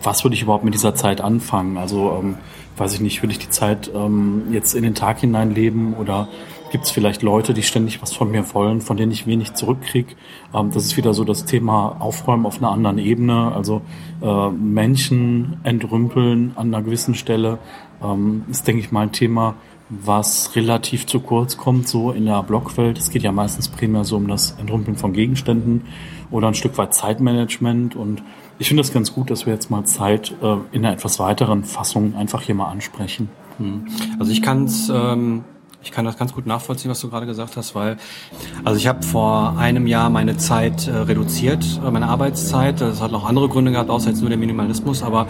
Was 0.02 0.24
würde 0.24 0.34
ich 0.36 0.42
überhaupt 0.42 0.64
mit 0.64 0.74
dieser 0.74 0.94
Zeit 0.94 1.20
anfangen? 1.20 1.76
Also 1.76 2.18
ähm, 2.18 2.36
weiß 2.76 2.94
ich 2.94 3.00
nicht, 3.00 3.22
will 3.22 3.30
ich 3.30 3.38
die 3.38 3.50
Zeit 3.50 3.90
ähm, 3.94 4.44
jetzt 4.52 4.74
in 4.74 4.82
den 4.82 4.94
Tag 4.94 5.20
hineinleben 5.20 5.94
oder 5.94 6.28
gibt 6.74 6.86
es 6.86 6.90
vielleicht 6.90 7.22
Leute, 7.22 7.54
die 7.54 7.62
ständig 7.62 8.02
was 8.02 8.12
von 8.12 8.32
mir 8.32 8.52
wollen, 8.52 8.80
von 8.80 8.96
denen 8.96 9.12
ich 9.12 9.28
wenig 9.28 9.54
zurückkriege. 9.54 10.14
Ähm, 10.52 10.72
das 10.72 10.84
ist 10.84 10.96
wieder 10.96 11.14
so 11.14 11.22
das 11.22 11.44
Thema 11.44 11.96
Aufräumen 12.00 12.46
auf 12.46 12.58
einer 12.58 12.72
anderen 12.72 12.98
Ebene, 12.98 13.52
also 13.54 13.82
äh, 14.20 14.48
Menschen 14.50 15.60
entrümpeln 15.62 16.52
an 16.56 16.74
einer 16.74 16.82
gewissen 16.82 17.14
Stelle 17.14 17.58
ähm, 18.02 18.44
ist, 18.50 18.66
denke 18.66 18.80
ich 18.80 18.90
mal, 18.90 19.02
ein 19.02 19.12
Thema, 19.12 19.54
was 19.88 20.56
relativ 20.56 21.06
zu 21.06 21.20
kurz 21.20 21.56
kommt, 21.56 21.86
so 21.86 22.10
in 22.10 22.24
der 22.26 22.42
Blogwelt. 22.42 22.98
Es 22.98 23.10
geht 23.10 23.22
ja 23.22 23.32
meistens 23.32 23.68
primär 23.68 24.02
so 24.02 24.16
um 24.16 24.26
das 24.26 24.56
Entrümpeln 24.58 24.96
von 24.96 25.12
Gegenständen 25.12 25.82
oder 26.30 26.48
ein 26.48 26.54
Stück 26.54 26.76
weit 26.78 26.94
Zeitmanagement 26.94 27.94
und 27.94 28.22
ich 28.58 28.68
finde 28.68 28.82
es 28.82 28.92
ganz 28.92 29.12
gut, 29.12 29.30
dass 29.30 29.46
wir 29.46 29.52
jetzt 29.52 29.70
mal 29.70 29.84
Zeit 29.84 30.34
äh, 30.42 30.56
in 30.72 30.84
einer 30.84 30.92
etwas 30.92 31.18
weiteren 31.18 31.64
Fassung 31.64 32.14
einfach 32.14 32.42
hier 32.42 32.54
mal 32.54 32.70
ansprechen. 32.70 33.28
Hm. 33.58 33.86
Also 34.18 34.32
ich 34.32 34.42
kann 34.42 34.64
es 34.64 34.90
ähm, 34.92 35.44
Ich 35.84 35.92
kann 35.92 36.06
das 36.06 36.16
ganz 36.16 36.32
gut 36.32 36.46
nachvollziehen, 36.46 36.90
was 36.90 36.98
du 37.00 37.10
gerade 37.10 37.26
gesagt 37.26 37.58
hast, 37.58 37.74
weil 37.74 37.98
also 38.64 38.78
ich 38.78 38.86
habe 38.86 39.02
vor 39.02 39.58
einem 39.58 39.86
Jahr 39.86 40.08
meine 40.08 40.38
Zeit 40.38 40.88
äh, 40.88 40.96
reduziert, 40.96 41.62
äh, 41.86 41.90
meine 41.90 42.08
Arbeitszeit. 42.08 42.80
Das 42.80 43.02
hat 43.02 43.12
noch 43.12 43.26
andere 43.26 43.50
Gründe 43.50 43.70
gehabt, 43.70 43.90
außer 43.90 44.08
jetzt 44.08 44.20
nur 44.20 44.30
der 44.30 44.38
Minimalismus. 44.38 45.02
Aber 45.02 45.26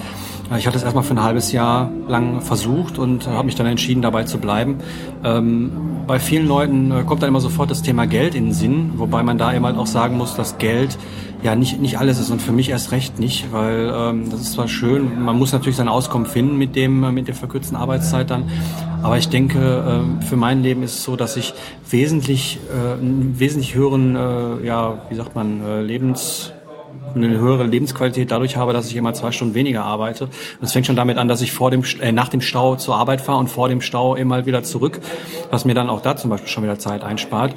äh, 0.53 0.59
ich 0.59 0.69
hatte 0.69 0.77
es 0.77 0.85
erstmal 0.85 1.03
für 1.03 1.15
ein 1.15 1.23
halbes 1.23 1.51
Jahr 1.51 1.91
lang 2.07 2.41
versucht 2.41 2.99
und 3.01 3.27
habe 3.27 3.47
mich 3.47 3.57
dann 3.57 3.67
entschieden, 3.67 4.01
dabei 4.01 4.25
zu 4.25 4.39
bleiben. 4.39 4.79
Ähm, 5.25 5.73
bei 6.07 6.21
vielen 6.21 6.47
Leuten 6.47 6.93
äh, 6.93 7.03
kommt 7.03 7.23
dann 7.23 7.31
immer 7.31 7.41
sofort 7.41 7.71
das 7.73 7.83
Thema 7.83 8.07
Geld 8.07 8.37
in 8.37 8.47
den 8.47 8.55
Sinn, 8.55 8.93
wobei 8.97 9.25
man 9.25 9.39
da 9.39 9.53
eben 9.53 9.67
halt 9.67 9.77
auch 9.77 9.89
sagen 9.89 10.17
muss, 10.17 10.37
dass 10.37 10.59
Geld 10.59 10.97
ja 11.43 11.57
nicht, 11.57 11.81
nicht 11.81 11.99
alles 11.99 12.19
ist 12.21 12.31
und 12.31 12.41
für 12.41 12.53
mich 12.53 12.71
erst 12.71 12.93
recht 12.93 13.19
nicht, 13.19 13.53
weil 13.53 13.93
ähm, 13.95 14.31
das 14.31 14.41
ist 14.41 14.53
zwar 14.53 14.69
schön, 14.69 15.25
man 15.25 15.37
muss 15.37 15.53
natürlich 15.53 15.77
sein 15.77 15.89
Auskommen 15.89 16.27
finden 16.27 16.57
mit 16.57 16.75
dem 16.75 17.13
mit 17.13 17.29
der 17.29 17.35
verkürzten 17.35 17.77
Arbeitszeit 17.77 18.31
dann, 18.31 18.45
aber 19.05 19.19
ich 19.19 19.29
denke, 19.29 19.59
äh, 19.59 20.25
für 20.25 20.37
mein 20.37 20.63
Leben 20.63 20.83
ist 20.83 20.95
es 20.95 21.05
so, 21.05 21.15
dass 21.15 21.37
ich 21.37 21.53
wesentlich 21.91 22.59
äh, 22.73 22.95
einen 22.95 23.39
wesentlich 23.39 23.75
höheren, 23.75 24.17
äh, 24.17 24.67
ja, 24.67 25.03
wie 25.11 25.15
sagt 25.15 25.35
man, 25.35 25.61
äh, 25.63 25.83
Lebens 27.15 27.35
eine 27.35 27.39
höhere 27.39 27.65
Lebensqualität 27.65 28.31
dadurch 28.31 28.57
habe, 28.57 28.73
dass 28.73 28.89
ich 28.89 28.97
immer 28.97 29.15
zwei 29.15 29.33
Stunden 29.33 29.55
weniger 29.55 29.85
arbeite. 29.85 30.25
Und 30.25 30.33
es 30.63 30.73
fängt 30.73 30.87
schon 30.87 30.97
damit 30.97 31.19
an, 31.19 31.29
dass 31.29 31.41
ich 31.43 31.53
vor 31.53 31.71
dem, 31.71 31.83
äh, 32.01 32.13
nach 32.13 32.29
dem 32.29 32.41
Stau 32.41 32.77
zur 32.77 32.97
Arbeit 32.97 33.21
fahre 33.21 33.39
und 33.39 33.49
vor 33.49 33.69
dem 33.69 33.81
Stau 33.81 34.15
immer 34.15 34.47
wieder 34.47 34.63
zurück, 34.63 35.01
was 35.51 35.65
mir 35.65 35.75
dann 35.75 35.89
auch 35.89 36.01
da 36.01 36.17
zum 36.17 36.31
Beispiel 36.31 36.49
schon 36.49 36.63
wieder 36.63 36.79
Zeit 36.79 37.03
einspart 37.03 37.55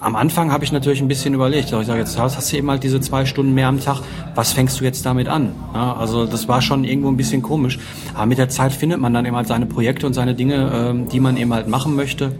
am 0.00 0.16
Anfang 0.16 0.52
habe 0.52 0.64
ich 0.64 0.72
natürlich 0.72 1.00
ein 1.00 1.08
bisschen 1.08 1.34
überlegt. 1.34 1.72
Ich 1.72 1.86
sage, 1.86 1.98
jetzt 1.98 2.18
hast 2.18 2.52
du 2.52 2.56
eben 2.56 2.70
halt 2.70 2.82
diese 2.82 3.00
zwei 3.00 3.24
Stunden 3.24 3.54
mehr 3.54 3.68
am 3.68 3.80
Tag. 3.80 4.02
Was 4.34 4.52
fängst 4.52 4.80
du 4.80 4.84
jetzt 4.84 5.06
damit 5.06 5.28
an? 5.28 5.54
Ja, 5.74 5.96
also 5.96 6.26
das 6.26 6.48
war 6.48 6.62
schon 6.62 6.84
irgendwo 6.84 7.08
ein 7.08 7.16
bisschen 7.16 7.42
komisch. 7.42 7.78
Aber 8.14 8.26
mit 8.26 8.38
der 8.38 8.48
Zeit 8.48 8.72
findet 8.72 9.00
man 9.00 9.14
dann 9.14 9.24
eben 9.24 9.36
halt 9.36 9.48
seine 9.48 9.66
Projekte 9.66 10.06
und 10.06 10.14
seine 10.14 10.34
Dinge, 10.34 10.70
ähm, 10.74 11.08
die 11.08 11.20
man 11.20 11.36
eben 11.36 11.52
halt 11.52 11.68
machen 11.68 11.96
möchte. 11.96 12.32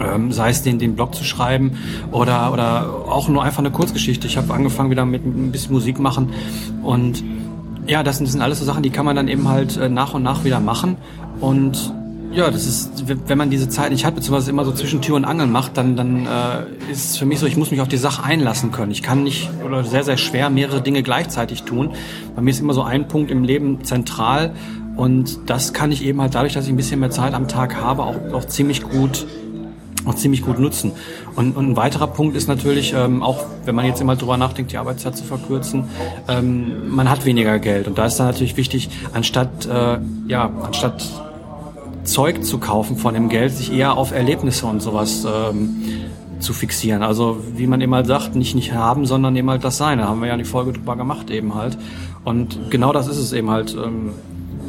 Ähm, 0.00 0.32
sei 0.32 0.50
es 0.50 0.62
den, 0.62 0.78
den 0.78 0.94
Blog 0.94 1.14
zu 1.14 1.24
schreiben 1.24 1.72
oder, 2.12 2.52
oder 2.52 2.88
auch 3.08 3.28
nur 3.28 3.42
einfach 3.42 3.58
eine 3.58 3.70
Kurzgeschichte. 3.70 4.26
Ich 4.26 4.36
habe 4.36 4.52
angefangen 4.54 4.90
wieder 4.90 5.04
mit 5.04 5.24
ein 5.24 5.52
bisschen 5.52 5.72
Musik 5.72 5.98
machen 5.98 6.32
und 6.82 7.22
ja, 7.86 8.02
das 8.02 8.16
sind, 8.16 8.26
das 8.26 8.32
sind 8.32 8.42
alles 8.42 8.60
so 8.60 8.64
Sachen, 8.64 8.82
die 8.82 8.90
kann 8.90 9.04
man 9.04 9.16
dann 9.16 9.28
eben 9.28 9.48
halt 9.48 9.76
äh, 9.76 9.88
nach 9.88 10.14
und 10.14 10.22
nach 10.22 10.44
wieder 10.44 10.60
machen 10.60 10.96
und 11.40 11.92
ja, 12.32 12.50
das 12.50 12.66
ist, 12.66 13.04
wenn 13.28 13.36
man 13.36 13.50
diese 13.50 13.68
Zeit 13.68 13.92
nicht 13.92 14.06
hat, 14.06 14.14
beziehungsweise 14.14 14.50
immer 14.50 14.64
so 14.64 14.72
zwischen 14.72 15.02
Tür 15.02 15.16
und 15.16 15.26
Angel 15.26 15.46
macht, 15.46 15.76
dann, 15.76 15.96
dann 15.96 16.26
äh, 16.26 16.90
ist 16.90 17.10
es 17.10 17.16
für 17.18 17.26
mich 17.26 17.38
so, 17.38 17.46
ich 17.46 17.58
muss 17.58 17.70
mich 17.70 17.82
auf 17.82 17.88
die 17.88 17.98
Sache 17.98 18.24
einlassen 18.24 18.72
können. 18.72 18.90
Ich 18.90 19.02
kann 19.02 19.22
nicht 19.22 19.50
oder 19.66 19.84
sehr, 19.84 20.02
sehr 20.02 20.16
schwer 20.16 20.48
mehrere 20.48 20.80
Dinge 20.80 21.02
gleichzeitig 21.02 21.64
tun. 21.64 21.90
Bei 22.34 22.40
mir 22.40 22.50
ist 22.50 22.60
immer 22.60 22.72
so 22.72 22.82
ein 22.82 23.06
Punkt 23.06 23.30
im 23.30 23.44
Leben 23.44 23.84
zentral 23.84 24.54
und 24.96 25.50
das 25.50 25.74
kann 25.74 25.92
ich 25.92 26.02
eben 26.04 26.22
halt 26.22 26.34
dadurch, 26.34 26.54
dass 26.54 26.64
ich 26.64 26.72
ein 26.72 26.76
bisschen 26.76 27.00
mehr 27.00 27.10
Zeit 27.10 27.34
am 27.34 27.48
Tag 27.48 27.76
habe, 27.76 28.02
auch, 28.02 28.16
auch 28.32 28.46
ziemlich 28.46 28.82
gut 28.82 29.26
auch 30.04 30.14
ziemlich 30.14 30.42
gut 30.42 30.58
nutzen. 30.58 30.92
Und, 31.36 31.56
und 31.56 31.70
ein 31.70 31.76
weiterer 31.76 32.06
Punkt 32.06 32.36
ist 32.36 32.48
natürlich, 32.48 32.94
ähm, 32.94 33.22
auch 33.22 33.44
wenn 33.64 33.74
man 33.74 33.86
jetzt 33.86 34.00
immer 34.00 34.16
drüber 34.16 34.36
nachdenkt, 34.36 34.72
die 34.72 34.78
Arbeitszeit 34.78 35.16
zu 35.16 35.24
verkürzen, 35.24 35.84
ähm, 36.28 36.94
man 36.94 37.08
hat 37.08 37.24
weniger 37.24 37.58
Geld. 37.58 37.86
Und 37.86 37.98
da 37.98 38.06
ist 38.06 38.16
dann 38.16 38.26
natürlich 38.26 38.56
wichtig, 38.56 38.90
anstatt, 39.12 39.66
äh, 39.66 39.98
ja, 40.28 40.50
anstatt 40.62 41.04
Zeug 42.04 42.44
zu 42.44 42.58
kaufen 42.58 42.96
von 42.96 43.14
dem 43.14 43.28
Geld, 43.28 43.52
sich 43.52 43.72
eher 43.72 43.96
auf 43.96 44.12
Erlebnisse 44.12 44.66
und 44.66 44.82
sowas 44.82 45.24
ähm, 45.24 45.82
zu 46.40 46.52
fixieren. 46.52 47.02
Also 47.02 47.38
wie 47.54 47.66
man 47.66 47.80
eben 47.80 47.94
halt 47.94 48.06
sagt, 48.06 48.34
nicht 48.34 48.54
nicht 48.54 48.72
haben, 48.72 49.06
sondern 49.06 49.36
eben 49.36 49.48
halt 49.48 49.62
das 49.62 49.78
Sein. 49.78 49.98
Da 49.98 50.08
haben 50.08 50.20
wir 50.20 50.28
ja 50.28 50.36
die 50.36 50.44
Folge 50.44 50.72
drüber 50.72 50.96
gemacht 50.96 51.30
eben 51.30 51.54
halt. 51.54 51.78
Und 52.24 52.70
genau 52.70 52.92
das 52.92 53.06
ist 53.06 53.18
es 53.18 53.32
eben 53.32 53.50
halt. 53.50 53.74
Ähm, 53.74 54.10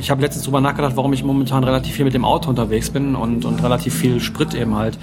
ich 0.03 0.11
habe 0.11 0.21
letztens 0.21 0.43
drüber 0.43 0.59
nachgedacht, 0.59 0.97
warum 0.97 1.13
ich 1.13 1.23
momentan 1.23 1.63
relativ 1.63 1.95
viel 1.95 2.03
mit 2.03 2.13
dem 2.13 2.25
Auto 2.25 2.49
unterwegs 2.49 2.89
bin 2.89 3.15
und, 3.15 3.45
und 3.45 3.63
relativ 3.63 3.95
viel 3.95 4.19
Sprit 4.19 4.53
eben 4.53 4.75
halt 4.75 4.97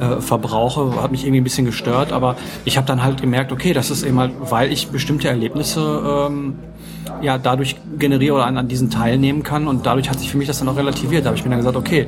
äh, 0.00 0.22
verbrauche. 0.22 1.02
Hat 1.02 1.10
mich 1.10 1.24
irgendwie 1.24 1.42
ein 1.42 1.44
bisschen 1.44 1.66
gestört, 1.66 2.10
aber 2.10 2.36
ich 2.64 2.78
habe 2.78 2.86
dann 2.86 3.04
halt 3.04 3.20
gemerkt, 3.20 3.52
okay, 3.52 3.74
das 3.74 3.90
ist 3.90 4.02
eben 4.02 4.18
halt, 4.18 4.32
weil 4.40 4.72
ich 4.72 4.88
bestimmte 4.88 5.28
Erlebnisse 5.28 6.26
ähm, 6.30 6.54
ja 7.20 7.36
dadurch 7.36 7.76
generiere 7.98 8.36
oder 8.36 8.46
an, 8.46 8.56
an 8.56 8.66
diesen 8.66 8.88
teilnehmen 8.88 9.42
kann 9.42 9.68
und 9.68 9.84
dadurch 9.84 10.08
hat 10.08 10.18
sich 10.18 10.30
für 10.30 10.38
mich 10.38 10.46
das 10.46 10.58
dann 10.58 10.70
auch 10.70 10.76
relativiert. 10.76 11.26
Da 11.26 11.28
habe 11.28 11.36
ich 11.36 11.44
mir 11.44 11.50
dann 11.50 11.58
gesagt, 11.58 11.76
okay, 11.76 12.06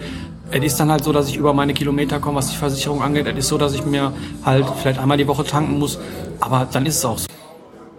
es 0.50 0.64
ist 0.64 0.80
dann 0.80 0.90
halt 0.90 1.04
so, 1.04 1.12
dass 1.12 1.28
ich 1.28 1.36
über 1.36 1.52
meine 1.52 1.74
Kilometer 1.74 2.18
komme, 2.18 2.38
was 2.38 2.48
die 2.48 2.56
Versicherung 2.56 3.02
angeht. 3.02 3.26
Es 3.26 3.36
ist 3.36 3.48
so, 3.48 3.58
dass 3.58 3.74
ich 3.74 3.84
mir 3.84 4.10
halt 4.42 4.64
vielleicht 4.80 4.98
einmal 4.98 5.18
die 5.18 5.28
Woche 5.28 5.44
tanken 5.44 5.78
muss, 5.78 5.98
aber 6.40 6.66
dann 6.72 6.86
ist 6.86 6.96
es 6.96 7.04
auch 7.04 7.18
so. 7.18 7.28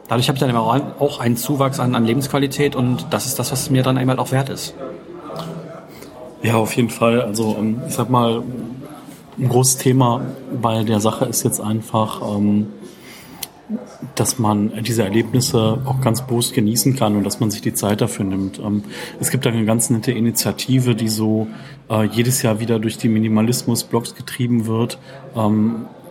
Dadurch 0.10 0.28
habe 0.28 0.38
ich 0.38 0.40
dann 0.40 0.50
immer 0.50 0.62
auch 0.62 1.20
einen 1.20 1.38
Zuwachs 1.38 1.80
an, 1.80 1.94
an 1.94 2.04
Lebensqualität 2.04 2.76
und 2.76 3.06
das 3.12 3.28
ist 3.28 3.38
das, 3.38 3.52
was 3.52 3.70
mir 3.70 3.84
dann 3.84 3.98
einmal 3.98 4.18
auch 4.18 4.32
wert 4.32 4.50
ist. 4.50 4.74
Ja, 6.42 6.56
auf 6.56 6.76
jeden 6.76 6.90
Fall. 6.90 7.22
Also 7.22 7.56
ähm, 7.60 7.82
ich 7.88 7.94
sag 7.94 8.10
mal, 8.10 8.42
ein 9.38 9.50
großes 9.50 9.78
Thema 9.78 10.22
bei 10.62 10.84
der 10.84 11.00
Sache 11.00 11.26
ist 11.26 11.44
jetzt 11.44 11.62
einfach, 11.62 12.22
ähm, 12.36 12.68
dass 14.16 14.40
man 14.40 14.82
diese 14.84 15.04
Erlebnisse 15.04 15.80
auch 15.86 16.02
ganz 16.02 16.26
bewusst 16.26 16.56
genießen 16.56 16.96
kann 16.96 17.16
und 17.16 17.24
dass 17.24 17.40
man 17.40 17.52
sich 17.52 17.62
die 17.62 17.74
Zeit 17.74 18.02
dafür 18.02 18.26
nimmt. 18.26 18.58
Ähm, 18.58 18.84
es 19.20 19.30
gibt 19.30 19.46
eine 19.46 19.64
ganz 19.66 19.92
nette 19.92 20.12
Initiative, 20.12 20.96
die 20.96 21.10
so 21.10 21.48
äh, 21.88 22.06
jedes 22.06 22.42
Jahr 22.42 22.60
wieder 22.60 22.80
durch 22.80 22.98
die 22.98 23.10
Minimalismus-Blogs 23.10 24.16
getrieben 24.16 24.66
wird. 24.66 24.98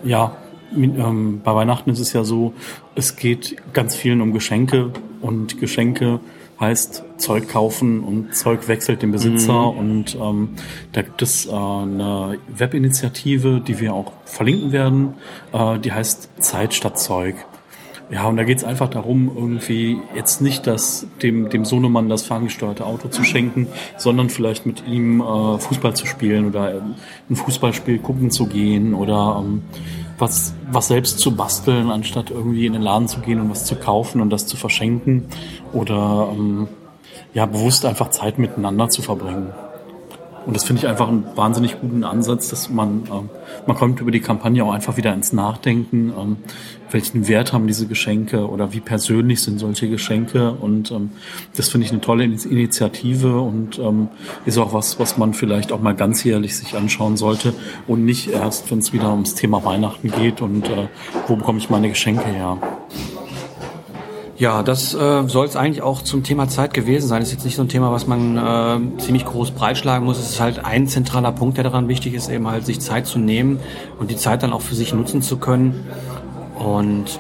Ja, 0.05 0.37
ähm, 0.73 1.41
bei 1.43 1.55
Weihnachten 1.55 1.91
ist 1.91 2.01
es 2.01 2.13
ja 2.13 2.25
so, 2.25 2.53
es 2.95 3.17
geht 3.17 3.57
ganz 3.73 3.95
vielen 3.95 4.21
um 4.21 4.33
Geschenke 4.33 4.93
und 5.21 5.61
Geschenke 5.61 6.21
heißt 6.61 7.05
Zeug 7.19 7.49
kaufen 7.49 8.01
und 8.01 8.35
Zeug 8.35 8.67
wechselt 8.67 9.03
den 9.03 9.13
Besitzer 9.13 9.73
mhm. 9.73 9.79
und 9.79 10.19
ähm, 10.21 10.49
da 10.93 11.03
gibt 11.03 11.23
es 11.23 11.47
äh, 11.47 11.51
eine 11.53 12.39
Webinitiative, 12.49 13.61
die 13.61 13.79
wir 13.79 13.95
auch 13.95 14.13
verlinken 14.25 14.73
werden, 14.73 15.15
äh, 15.53 15.79
die 15.79 15.93
heißt 15.93 16.31
Zeit 16.43 16.75
statt 16.75 16.99
Zeug. 16.99 17.37
Ja, 18.11 18.27
und 18.27 18.39
da 18.39 18.45
geht 18.45 18.57
es 18.57 18.65
einfach 18.65 18.89
darum, 18.89 19.31
irgendwie 19.37 19.99
jetzt 20.17 20.41
nicht 20.41 20.67
das, 20.67 21.07
dem, 21.23 21.51
dem 21.51 21.67
Sohnemann 21.67 22.09
das 22.09 22.23
ferngesteuerte 22.23 22.87
Auto 22.87 23.09
zu 23.09 23.23
schenken, 23.23 23.69
sondern 23.99 24.31
vielleicht 24.31 24.65
mit 24.65 24.87
ihm 24.87 25.21
äh, 25.21 25.59
Fußball 25.59 25.95
zu 25.95 26.07
spielen 26.07 26.47
oder 26.47 26.77
äh, 26.77 26.81
ein 27.29 27.37
Fußballspiel 27.37 27.99
gucken 27.99 28.31
zu 28.31 28.47
gehen 28.47 28.95
oder 28.95 29.43
ähm, 29.45 29.63
was, 30.19 30.55
was 30.71 30.89
selbst 30.89 31.19
zu 31.19 31.35
basteln, 31.35 31.91
anstatt 31.91 32.31
irgendwie 32.31 32.67
in 32.67 32.73
den 32.73 32.83
Laden 32.83 33.09
zu 33.09 33.21
gehen 33.21 33.41
und 33.41 33.51
was 33.51 33.65
zu 33.65 33.77
kaufen 33.77 34.21
und 34.21 34.31
das 34.31 34.47
zu 34.47 34.57
verschenken 34.57 35.27
oder 35.73 36.29
ähm, 36.33 36.69
ja, 37.35 37.47
bewusst 37.47 37.85
einfach 37.85 38.11
Zeit 38.11 38.39
miteinander 38.39 38.89
zu 38.89 39.03
verbringen. 39.03 39.53
Und 40.49 40.55
das 40.55 40.65
finde 40.65 40.81
ich 40.81 40.89
einfach 40.89 41.09
einen 41.09 41.27
wahnsinnig 41.35 41.79
guten 41.79 42.05
Ansatz, 42.05 42.49
dass 42.49 42.71
man, 42.71 43.03
ähm, 43.13 43.29
man 43.67 43.77
kommt 43.77 44.01
über 44.01 44.11
die 44.11 44.21
Kampagne 44.21 44.65
auch 44.65 44.73
einfach 44.73 44.97
wieder 44.97 45.13
ins 45.13 45.35
Nachdenken, 45.35 46.11
ähm, 46.19 46.37
welchen 46.91 47.29
Wert 47.29 47.53
haben 47.53 47.67
diese 47.67 47.87
Geschenke 47.87 48.49
oder 48.49 48.73
wie 48.73 48.81
persönlich 48.81 49.43
sind 49.43 49.59
solche 49.59 49.91
Geschenke. 49.91 50.53
Und 50.53 50.91
ähm, 50.91 51.11
das 51.55 51.69
finde 51.69 51.85
ich 51.85 51.93
eine 51.93 52.01
tolle 52.01 52.25
Initiative 52.25 53.39
und 53.43 53.79
ähm, 53.79 54.09
ist 54.47 54.57
auch 54.57 54.73
was, 54.73 54.99
was 54.99 55.19
man 55.19 55.35
vielleicht 55.35 55.71
auch 55.71 55.83
mal 55.83 55.95
ganzjährlich 55.95 56.57
sich 56.57 56.75
anschauen 56.75 57.19
sollte 57.19 57.53
und 57.87 58.07
nicht 58.07 58.31
erst, 58.31 58.71
wenn 58.71 58.79
es 58.79 58.95
wieder 58.95 59.11
ums 59.11 59.35
Thema 59.35 59.67
Weihnachten 59.67 60.11
geht 60.11 60.41
und 60.41 60.67
äh, 60.67 60.89
wo 61.27 61.37
bekomme 61.37 61.59
ich 61.59 61.69
meine 61.69 61.91
Geschenke 61.91 62.25
her. 62.25 62.57
Ja, 64.39 64.63
das 64.63 64.95
äh, 64.95 65.27
soll 65.27 65.47
es 65.47 65.57
eigentlich 65.57 65.83
auch 65.83 66.01
zum 66.03 66.23
Thema 66.23 66.49
Zeit 66.49 66.73
gewesen 66.73 67.09
sein. 67.09 67.21
Das 67.21 67.31
ist 67.31 67.35
jetzt 67.35 67.45
nicht 67.45 67.57
so 67.57 67.63
ein 67.63 67.69
Thema, 67.69 67.91
was 67.91 68.07
man 68.07 68.37
äh, 68.37 68.99
ziemlich 68.99 69.25
groß 69.25 69.51
breitschlagen 69.51 70.07
muss. 70.07 70.17
Es 70.19 70.31
ist 70.31 70.41
halt 70.41 70.65
ein 70.65 70.87
zentraler 70.87 71.33
Punkt, 71.33 71.57
der 71.57 71.65
daran 71.65 71.89
wichtig 71.89 72.15
ist, 72.15 72.31
eben 72.31 72.47
halt 72.47 72.65
sich 72.65 72.79
Zeit 72.81 73.09
zu 73.09 73.19
nehmen 73.19 73.59
und 73.99 74.13
die 74.13 74.17
Zeit 74.17 74.45
dann 74.45 74.53
auch 74.53 74.61
für 74.61 74.77
sich 74.77 74.95
nutzen 74.95 75.23
zu 75.23 75.39
können. 75.39 75.89
Und 76.57 77.19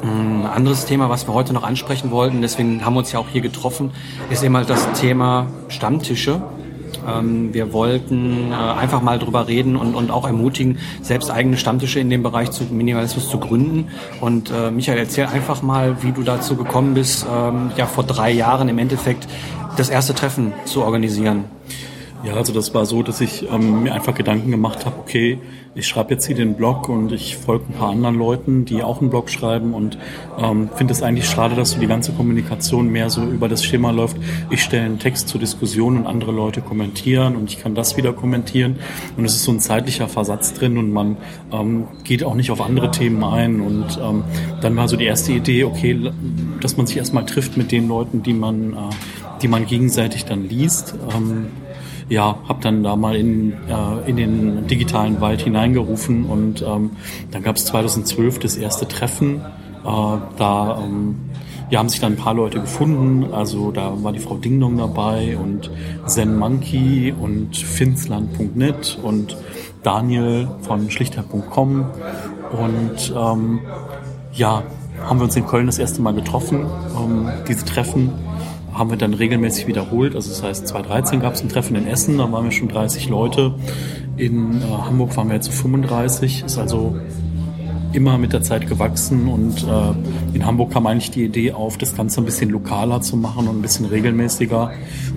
ein 0.00 0.46
anderes 0.46 0.84
Thema, 0.84 1.08
was 1.08 1.26
wir 1.26 1.34
heute 1.34 1.52
noch 1.52 1.64
ansprechen 1.64 2.12
wollten, 2.12 2.40
deswegen 2.40 2.84
haben 2.84 2.94
wir 2.94 3.00
uns 3.00 3.10
ja 3.10 3.18
auch 3.18 3.28
hier 3.28 3.40
getroffen, 3.40 3.90
ist 4.30 4.44
eben 4.44 4.56
halt 4.56 4.70
das 4.70 4.92
Thema 4.92 5.48
Stammtische. 5.66 6.40
Ähm, 7.08 7.54
wir 7.54 7.72
wollten 7.72 8.52
äh, 8.52 8.54
einfach 8.54 9.02
mal 9.02 9.18
drüber 9.18 9.48
reden 9.48 9.76
und, 9.76 9.94
und 9.94 10.10
auch 10.10 10.26
ermutigen, 10.26 10.78
selbst 11.02 11.30
eigene 11.30 11.56
Stammtische 11.56 12.00
in 12.00 12.10
dem 12.10 12.22
Bereich 12.22 12.50
zu 12.50 12.64
Minimalismus 12.64 13.28
zu 13.28 13.38
gründen. 13.38 13.88
Und 14.20 14.50
äh, 14.50 14.70
Michael, 14.70 14.98
erzähl 14.98 15.26
einfach 15.26 15.62
mal, 15.62 16.02
wie 16.02 16.12
du 16.12 16.22
dazu 16.22 16.56
gekommen 16.56 16.94
bist, 16.94 17.26
ähm, 17.32 17.70
ja 17.76 17.86
vor 17.86 18.04
drei 18.04 18.30
Jahren 18.30 18.68
im 18.68 18.78
Endeffekt 18.78 19.26
das 19.76 19.88
erste 19.88 20.14
Treffen 20.14 20.52
zu 20.64 20.82
organisieren. 20.82 21.44
Ja, 22.24 22.34
also 22.34 22.52
das 22.52 22.74
war 22.74 22.84
so, 22.84 23.04
dass 23.04 23.20
ich 23.20 23.48
ähm, 23.48 23.84
mir 23.84 23.94
einfach 23.94 24.12
Gedanken 24.12 24.50
gemacht 24.50 24.86
habe, 24.86 24.96
okay, 24.98 25.38
ich 25.76 25.86
schreibe 25.86 26.14
jetzt 26.14 26.26
hier 26.26 26.34
den 26.34 26.54
Blog 26.54 26.88
und 26.88 27.12
ich 27.12 27.36
folge 27.36 27.66
ein 27.68 27.74
paar 27.74 27.90
anderen 27.90 28.16
Leuten, 28.16 28.64
die 28.64 28.82
auch 28.82 29.00
einen 29.00 29.08
Blog 29.08 29.30
schreiben 29.30 29.72
und 29.72 29.96
ähm, 30.36 30.68
finde 30.74 30.92
es 30.92 31.02
eigentlich 31.02 31.28
schade, 31.28 31.54
dass 31.54 31.70
so 31.70 31.78
die 31.78 31.86
ganze 31.86 32.12
Kommunikation 32.12 32.88
mehr 32.88 33.08
so 33.10 33.22
über 33.22 33.48
das 33.48 33.64
Schema 33.64 33.92
läuft. 33.92 34.16
Ich 34.50 34.64
stelle 34.64 34.86
einen 34.86 34.98
Text 34.98 35.28
zur 35.28 35.38
Diskussion 35.38 35.96
und 35.96 36.06
andere 36.08 36.32
Leute 36.32 36.60
kommentieren 36.60 37.36
und 37.36 37.52
ich 37.52 37.60
kann 37.60 37.76
das 37.76 37.96
wieder 37.96 38.12
kommentieren 38.12 38.80
und 39.16 39.24
es 39.24 39.36
ist 39.36 39.44
so 39.44 39.52
ein 39.52 39.60
zeitlicher 39.60 40.08
Versatz 40.08 40.54
drin 40.54 40.76
und 40.76 40.92
man 40.92 41.18
ähm, 41.52 41.86
geht 42.02 42.24
auch 42.24 42.34
nicht 42.34 42.50
auf 42.50 42.60
andere 42.60 42.90
Themen 42.90 43.22
ein 43.22 43.60
und 43.60 44.00
ähm, 44.02 44.24
dann 44.60 44.74
war 44.74 44.88
so 44.88 44.96
die 44.96 45.04
erste 45.06 45.30
Idee, 45.32 45.62
okay, 45.62 46.10
dass 46.60 46.76
man 46.76 46.88
sich 46.88 46.96
erstmal 46.96 47.24
trifft 47.26 47.56
mit 47.56 47.70
den 47.70 47.86
Leuten, 47.86 48.24
die 48.24 48.34
man, 48.34 48.72
äh, 48.72 48.76
die 49.42 49.48
man 49.48 49.66
gegenseitig 49.66 50.24
dann 50.24 50.48
liest. 50.48 50.96
Ähm, 51.14 51.46
ja, 52.08 52.38
habe 52.48 52.60
dann 52.62 52.82
da 52.82 52.96
mal 52.96 53.16
in, 53.16 53.52
äh, 53.52 54.08
in 54.08 54.16
den 54.16 54.66
digitalen 54.66 55.20
Wald 55.20 55.42
hineingerufen 55.42 56.24
und 56.26 56.62
ähm, 56.62 56.90
dann 57.30 57.42
gab 57.42 57.56
es 57.56 57.66
2012 57.66 58.38
das 58.38 58.56
erste 58.56 58.88
Treffen. 58.88 59.40
Äh, 59.84 60.18
da 60.38 60.82
ähm, 60.82 61.16
ja, 61.70 61.80
haben 61.80 61.88
sich 61.88 62.00
dann 62.00 62.14
ein 62.14 62.16
paar 62.16 62.34
Leute 62.34 62.60
gefunden. 62.60 63.32
Also 63.32 63.70
da 63.72 64.02
war 64.02 64.12
die 64.12 64.20
Frau 64.20 64.36
Dingdong 64.36 64.78
dabei 64.78 65.36
und 65.36 65.70
Zen 66.06 66.36
Monkey 66.36 67.12
und 67.18 67.56
Finsland.net 67.56 68.98
und 69.02 69.36
Daniel 69.82 70.48
von 70.62 70.90
schlichter.com. 70.90 71.86
Und 72.52 73.14
ähm, 73.14 73.60
ja, 74.32 74.62
haben 75.06 75.20
wir 75.20 75.24
uns 75.24 75.36
in 75.36 75.46
Köln 75.46 75.66
das 75.66 75.78
erste 75.78 76.00
Mal 76.00 76.14
getroffen. 76.14 76.66
Ähm, 76.96 77.28
diese 77.46 77.64
Treffen 77.64 78.12
haben 78.72 78.90
wir 78.90 78.96
dann 78.96 79.14
regelmäßig 79.14 79.66
wiederholt. 79.66 80.14
Also 80.14 80.30
das 80.30 80.42
heißt, 80.42 80.68
2013 80.68 81.20
gab 81.20 81.34
es 81.34 81.42
ein 81.42 81.48
Treffen 81.48 81.76
in 81.76 81.86
Essen, 81.86 82.18
da 82.18 82.30
waren 82.30 82.44
wir 82.44 82.52
schon 82.52 82.68
30 82.68 83.08
Leute. 83.08 83.54
In 84.16 84.60
äh, 84.60 84.64
Hamburg 84.64 85.16
waren 85.16 85.28
wir 85.28 85.34
jetzt 85.34 85.52
35. 85.52 86.44
Ist 86.44 86.58
also 86.58 86.96
immer 87.92 88.18
mit 88.18 88.32
der 88.32 88.42
Zeit 88.42 88.68
gewachsen 88.68 89.28
und 89.28 89.64
äh, 89.64 90.36
in 90.36 90.44
Hamburg 90.44 90.72
kam 90.72 90.86
eigentlich 90.86 91.10
die 91.10 91.24
Idee 91.24 91.52
auf, 91.52 91.78
das 91.78 91.96
Ganze 91.96 92.20
ein 92.20 92.24
bisschen 92.24 92.50
lokaler 92.50 93.00
zu 93.00 93.16
machen 93.16 93.48
und 93.48 93.58
ein 93.58 93.62
bisschen 93.62 93.86
regelmäßiger. 93.86 94.72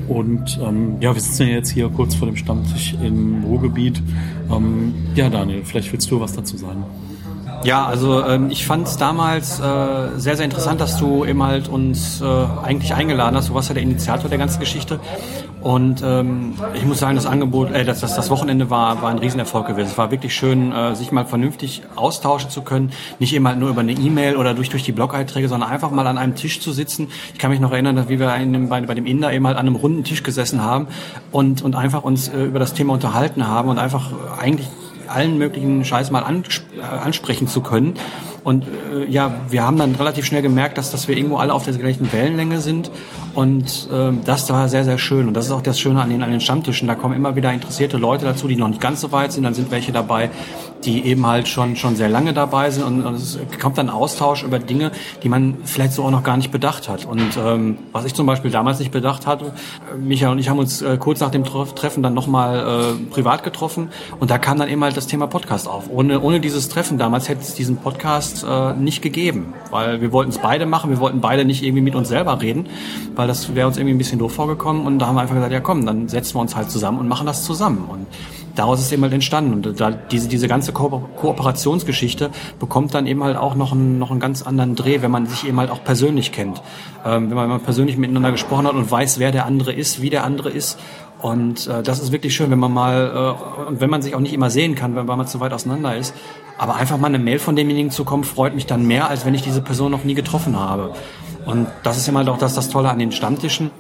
Und 0.08 0.60
ähm, 0.64 0.96
ja, 1.02 1.14
wir 1.14 1.22
sitzen 1.22 1.48
ja 1.48 1.56
jetzt 1.56 1.70
hier 1.70 1.90
kurz 1.90 2.16
vor 2.16 2.28
dem 2.28 2.38
Stammtisch 2.38 2.96
im 3.04 3.44
Ruhrgebiet. 3.44 4.02
Ähm, 4.52 4.94
ja, 5.16 5.30
Daniel, 5.30 5.62
vielleicht 5.64 5.92
willst 5.92 6.10
du 6.12 6.20
was 6.20 6.34
dazu 6.34 6.58
sagen. 6.58 6.84
Ja, 7.64 7.86
also 7.86 8.26
ähm, 8.26 8.50
ich 8.50 8.66
fand 8.66 8.88
es 8.88 8.98
damals 8.98 9.60
äh, 9.60 9.64
sehr, 10.18 10.36
sehr 10.36 10.46
interessant, 10.46 10.82
dass 10.82 10.98
du 10.98 11.26
eben 11.26 11.44
halt 11.44 11.68
uns 11.68 12.20
äh, 12.22 12.26
eigentlich 12.64 12.94
eingeladen 12.94 13.36
hast. 13.36 13.50
Du 13.50 13.54
warst 13.54 13.70
ja 13.70 13.76
der 13.76 13.84
Initiator 13.84 14.30
der 14.30 14.40
ganzen 14.40 14.60
Geschichte. 14.60 15.00
Und 15.62 16.02
ähm, 16.04 16.56
ich 16.74 16.86
muss 16.86 16.98
sagen, 16.98 17.16
das 17.16 17.28
Angebot, 17.28 17.72
äh, 17.72 17.86
das, 17.86 18.00
das, 18.00 18.16
das 18.16 18.32
Wochenende 18.32 18.72
war, 18.72 19.04
war 19.04 19.12
ein 19.12 19.20
Riesenerfolg 19.20 19.68
gewesen. 19.68 19.90
Es 19.92 19.98
war 19.98 20.10
wirklich 20.10 20.34
schön, 20.34 20.72
äh, 20.72 20.96
sich 20.96 21.12
mal 21.12 21.26
vernünftig 21.26 21.84
austauschen 21.96 22.50
zu 22.50 22.64
können. 22.64 22.92
Nicht 23.20 23.34
immer 23.34 23.54
nur 23.56 23.70
über 23.70 23.82
eine 23.82 23.92
E-Mail 23.92 24.38
oder 24.38 24.56
durch, 24.56 24.70
durch 24.70 24.84
die 24.84 24.92
Blog-Einträge, 24.92 25.48
sondern 25.48 25.70
einfach 25.70 25.92
mal 25.92 26.08
an 26.08 26.18
einem 26.18 26.36
Tisch 26.36 26.62
zu 26.62 26.72
sitzen. 26.72 27.10
Ich 27.34 27.40
kann 27.40 27.52
mich 27.52 27.60
noch 27.60 27.72
erinnern, 27.72 27.96
dass 27.96 28.10
wie 28.10 28.20
wir 28.20 28.36
in 28.38 28.54
dem, 28.54 28.70
bei, 28.70 28.82
bei 28.82 28.96
dem 28.96 29.06
Inder 29.06 29.32
eben 29.32 29.46
halt 29.46 29.58
an 29.58 29.68
einem 29.68 29.76
runden 29.76 30.04
Tisch 30.04 30.24
gesessen 30.24 30.64
haben 30.64 30.88
und, 31.32 31.62
und 31.62 31.76
einfach 31.76 32.04
uns 32.04 32.28
äh, 32.28 32.44
über 32.44 32.58
das 32.58 32.74
Thema 32.74 32.94
unterhalten 32.94 33.48
haben 33.48 33.70
und 33.70 33.78
einfach 33.78 34.10
eigentlich 34.40 34.68
allen 35.12 35.38
möglichen 35.38 35.86
Scheiß 35.86 36.12
mal 36.12 36.24
äh, 36.24 36.82
ansprechen 36.82 37.48
zu 37.48 37.62
können. 37.62 37.96
Und 38.44 38.66
äh, 38.66 39.06
ja, 39.08 39.36
wir 39.50 39.64
haben 39.64 39.78
dann 39.78 39.94
relativ 39.96 40.26
schnell 40.26 40.42
gemerkt, 40.42 40.78
dass, 40.78 40.92
dass 40.92 41.08
wir 41.08 41.16
irgendwo 41.16 41.38
alle 41.38 41.54
auf 41.54 41.64
der 41.64 41.74
gleichen 41.74 42.12
Wellenlänge 42.12 42.60
sind. 42.60 42.90
Und 43.36 43.88
äh, 43.92 44.12
das 44.26 44.50
war 44.50 44.68
sehr, 44.68 44.84
sehr 44.84 44.98
schön. 44.98 45.28
Und 45.28 45.36
das 45.36 45.46
ist 45.46 45.52
auch 45.52 45.62
das 45.62 45.80
Schöne 45.80 46.02
an 46.02 46.10
den, 46.10 46.24
an 46.24 46.32
den 46.32 46.42
Stammtischen. 46.42 46.88
Da 46.88 46.96
kommen 46.96 47.16
immer 47.16 47.36
wieder 47.36 47.54
interessierte 47.54 47.98
Leute 47.98 48.26
dazu, 48.26 48.48
die 48.48 48.56
noch 48.56 48.68
nicht 48.68 48.82
ganz 48.82 49.02
so 49.02 49.12
weit 49.12 49.32
sind. 49.32 49.44
Dann 49.44 49.54
sind 49.54 49.70
welche 49.70 49.92
dabei, 49.92 50.32
die 50.84 51.06
eben 51.06 51.26
halt 51.26 51.48
schon, 51.48 51.76
schon 51.76 51.96
sehr 51.96 52.10
lange 52.10 52.34
dabei 52.34 52.70
sind. 52.72 52.84
Und, 52.84 53.06
und 53.06 53.16
es 53.16 53.40
kommt 53.62 53.78
dann 53.78 53.90
Austausch 53.90 54.44
über 54.44 54.60
Dinge, 54.60 54.92
die 55.24 55.30
man 55.30 55.58
vielleicht 55.64 55.94
so 55.94 56.04
auch 56.04 56.12
noch 56.12 56.24
gar 56.24 56.38
nicht 56.38 56.52
bedacht 56.52 56.90
hat. 56.90 57.06
Und 57.06 57.38
ähm, 57.38 57.78
was 57.92 58.06
ich 58.06 58.14
zum 58.14 58.26
Beispiel 58.26 58.52
damals 58.52 58.80
nicht 58.80 58.92
bedacht 58.92 59.28
hatte, 59.28 59.54
Michael 60.00 60.32
und 60.32 60.40
ich 60.40 60.50
haben 60.50 60.60
uns 60.60 60.82
äh, 60.82 60.98
kurz 60.98 61.20
nach 61.20 61.32
dem 61.32 61.44
Treffen 61.44 62.04
dann 62.04 62.14
nochmal 62.14 62.60
äh, 62.60 63.12
privat 63.12 63.44
getroffen. 63.44 63.90
Und 64.20 64.32
da 64.32 64.38
kam 64.38 64.58
dann 64.58 64.70
eben 64.70 64.84
halt 64.84 64.98
das 64.98 65.08
Thema 65.08 65.28
Podcast 65.28 65.68
auf. 65.68 65.90
Ohne, 65.90 66.22
ohne 66.22 66.40
dieses 66.40 66.70
Treffen 66.70 66.98
damals 66.98 67.30
hätte 67.30 67.42
es 67.42 67.54
diesen 67.54 67.78
Podcast 67.78 68.46
äh, 68.48 68.74
nicht 68.74 69.02
gegeben, 69.02 69.54
weil 69.70 70.02
wir 70.02 70.12
wollten 70.12 70.32
es 70.32 70.38
beide 70.38 70.66
machen, 70.66 70.90
wir 70.90 71.00
wollten 71.00 71.22
beide 71.22 71.46
nicht 71.46 71.64
irgendwie 71.64 71.82
mit 71.82 71.96
uns 71.96 72.10
selber 72.10 72.42
reden, 72.42 72.68
weil 73.16 73.28
das 73.28 73.56
wäre 73.56 73.68
uns 73.68 73.78
irgendwie 73.78 73.96
ein 73.96 73.98
bisschen 73.98 74.20
doof 74.20 74.34
vorgekommen 74.34 74.86
und 74.86 75.00
da 75.00 75.08
haben 75.08 75.16
wir 75.16 75.22
einfach 75.22 75.36
gesagt, 75.36 75.54
ja 75.54 75.60
komm, 75.60 75.86
dann 75.86 76.08
setzen 76.08 76.36
wir 76.36 76.42
uns 76.42 76.56
halt 76.56 76.72
zusammen 76.72 77.00
und 77.00 77.08
machen 77.08 77.28
das 77.28 77.44
zusammen 77.44 77.86
und 77.90 78.08
daraus 78.56 78.80
ist 78.80 78.92
eben 78.92 79.02
halt 79.04 79.14
entstanden 79.14 79.54
und 79.54 79.80
da 79.80 79.92
diese 79.92 80.28
diese 80.28 80.48
ganze 80.48 80.74
Ko 80.74 81.08
Kooperationsgeschichte 81.18 82.30
bekommt 82.60 82.94
dann 82.94 83.08
eben 83.08 83.24
halt 83.24 83.38
auch 83.38 83.56
noch 83.56 83.72
einen 83.72 84.00
noch 84.00 84.12
einen 84.12 84.20
ganz 84.20 84.42
anderen 84.42 84.76
Dreh, 84.76 85.02
wenn 85.02 85.12
man 85.12 85.26
sich 85.26 85.48
eben 85.48 85.60
halt 85.60 85.72
auch 85.72 85.84
persönlich 85.84 86.32
kennt, 86.32 86.62
ähm, 87.06 87.30
wenn, 87.30 87.38
man, 87.38 87.62
persönlich 87.62 87.98
miteinander 87.98 88.32
gesprochen 88.32 88.68
hat 88.68 88.74
und 88.74 88.90
weiß, 88.90 89.20
wer 89.20 89.32
der 89.32 89.46
andere 89.46 89.72
ist, 89.74 90.02
wie 90.02 90.10
der 90.10 90.24
andere 90.24 90.50
ist 90.50 90.80
und 91.22 91.68
äh, 91.68 91.84
das 91.84 92.00
ist 92.00 92.12
wirklich 92.12 92.36
schön, 92.36 92.50
wenn 92.50 92.60
man 92.60 92.74
mal, 92.74 93.38
äh, 93.38 93.68
und 93.70 93.80
wenn 93.80 93.90
man 93.90 94.02
sich 94.02 94.16
auch 94.16 94.20
nicht 94.20 94.34
immer 94.34 94.50
sehen 94.50 94.76
kann, 94.76 94.96
wenn, 94.96 95.08
weil 95.08 95.18
man 95.18 95.28
zu 95.28 95.40
weit 95.40 95.54
auseinander 95.54 95.96
ist. 95.96 96.16
Aber 96.58 96.76
einfach 96.76 96.98
mal 96.98 97.08
eine 97.08 97.20
Mail 97.20 97.40
von 97.40 97.56
demjenigen 97.56 97.92
zu 97.92 98.04
kommen, 98.06 98.24
freut 98.24 98.56
mich 98.56 98.66
dann 98.66 98.86
mehr, 98.86 99.08
als 99.10 99.26
wenn 99.26 99.34
ich 99.34 99.42
diese 99.42 99.62
Person 99.62 99.92
noch 99.92 100.04
nie 100.04 100.16
getroffen 100.16 100.60
habe. 100.60 100.94
Und 101.46 101.68
das 101.84 101.98
ist 101.98 102.08
immer 102.08 102.20
halt 102.20 102.30
auch 102.30 102.38
das, 102.38 102.56
das 102.56 102.70
Tolle 102.70 102.90
an 102.90 103.00
den 103.00 103.12
Stammtischen. 103.12 103.72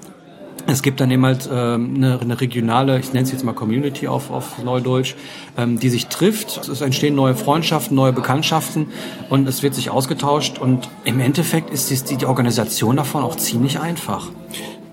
Es 0.67 0.81
gibt 0.81 0.99
dann 0.99 1.11
eben 1.11 1.25
halt 1.25 1.49
ähm, 1.51 1.95
eine, 1.95 2.19
eine 2.19 2.39
regionale, 2.39 2.99
ich 2.99 3.13
nenne 3.13 3.25
es 3.25 3.31
jetzt 3.31 3.43
mal 3.43 3.53
Community 3.53 4.07
auf, 4.07 4.31
auf 4.31 4.63
Neudeutsch, 4.63 5.15
ähm, 5.57 5.79
die 5.79 5.89
sich 5.89 6.07
trifft. 6.07 6.67
Es 6.67 6.81
entstehen 6.81 7.15
neue 7.15 7.35
Freundschaften, 7.35 7.95
neue 7.95 8.13
Bekanntschaften 8.13 8.87
und 9.29 9.47
es 9.47 9.63
wird 9.63 9.75
sich 9.75 9.89
ausgetauscht. 9.89 10.59
Und 10.59 10.89
im 11.03 11.19
Endeffekt 11.19 11.69
ist 11.71 11.89
die, 12.09 12.17
die 12.17 12.25
Organisation 12.25 12.95
davon 12.95 13.23
auch 13.23 13.35
ziemlich 13.35 13.79
einfach. 13.79 14.29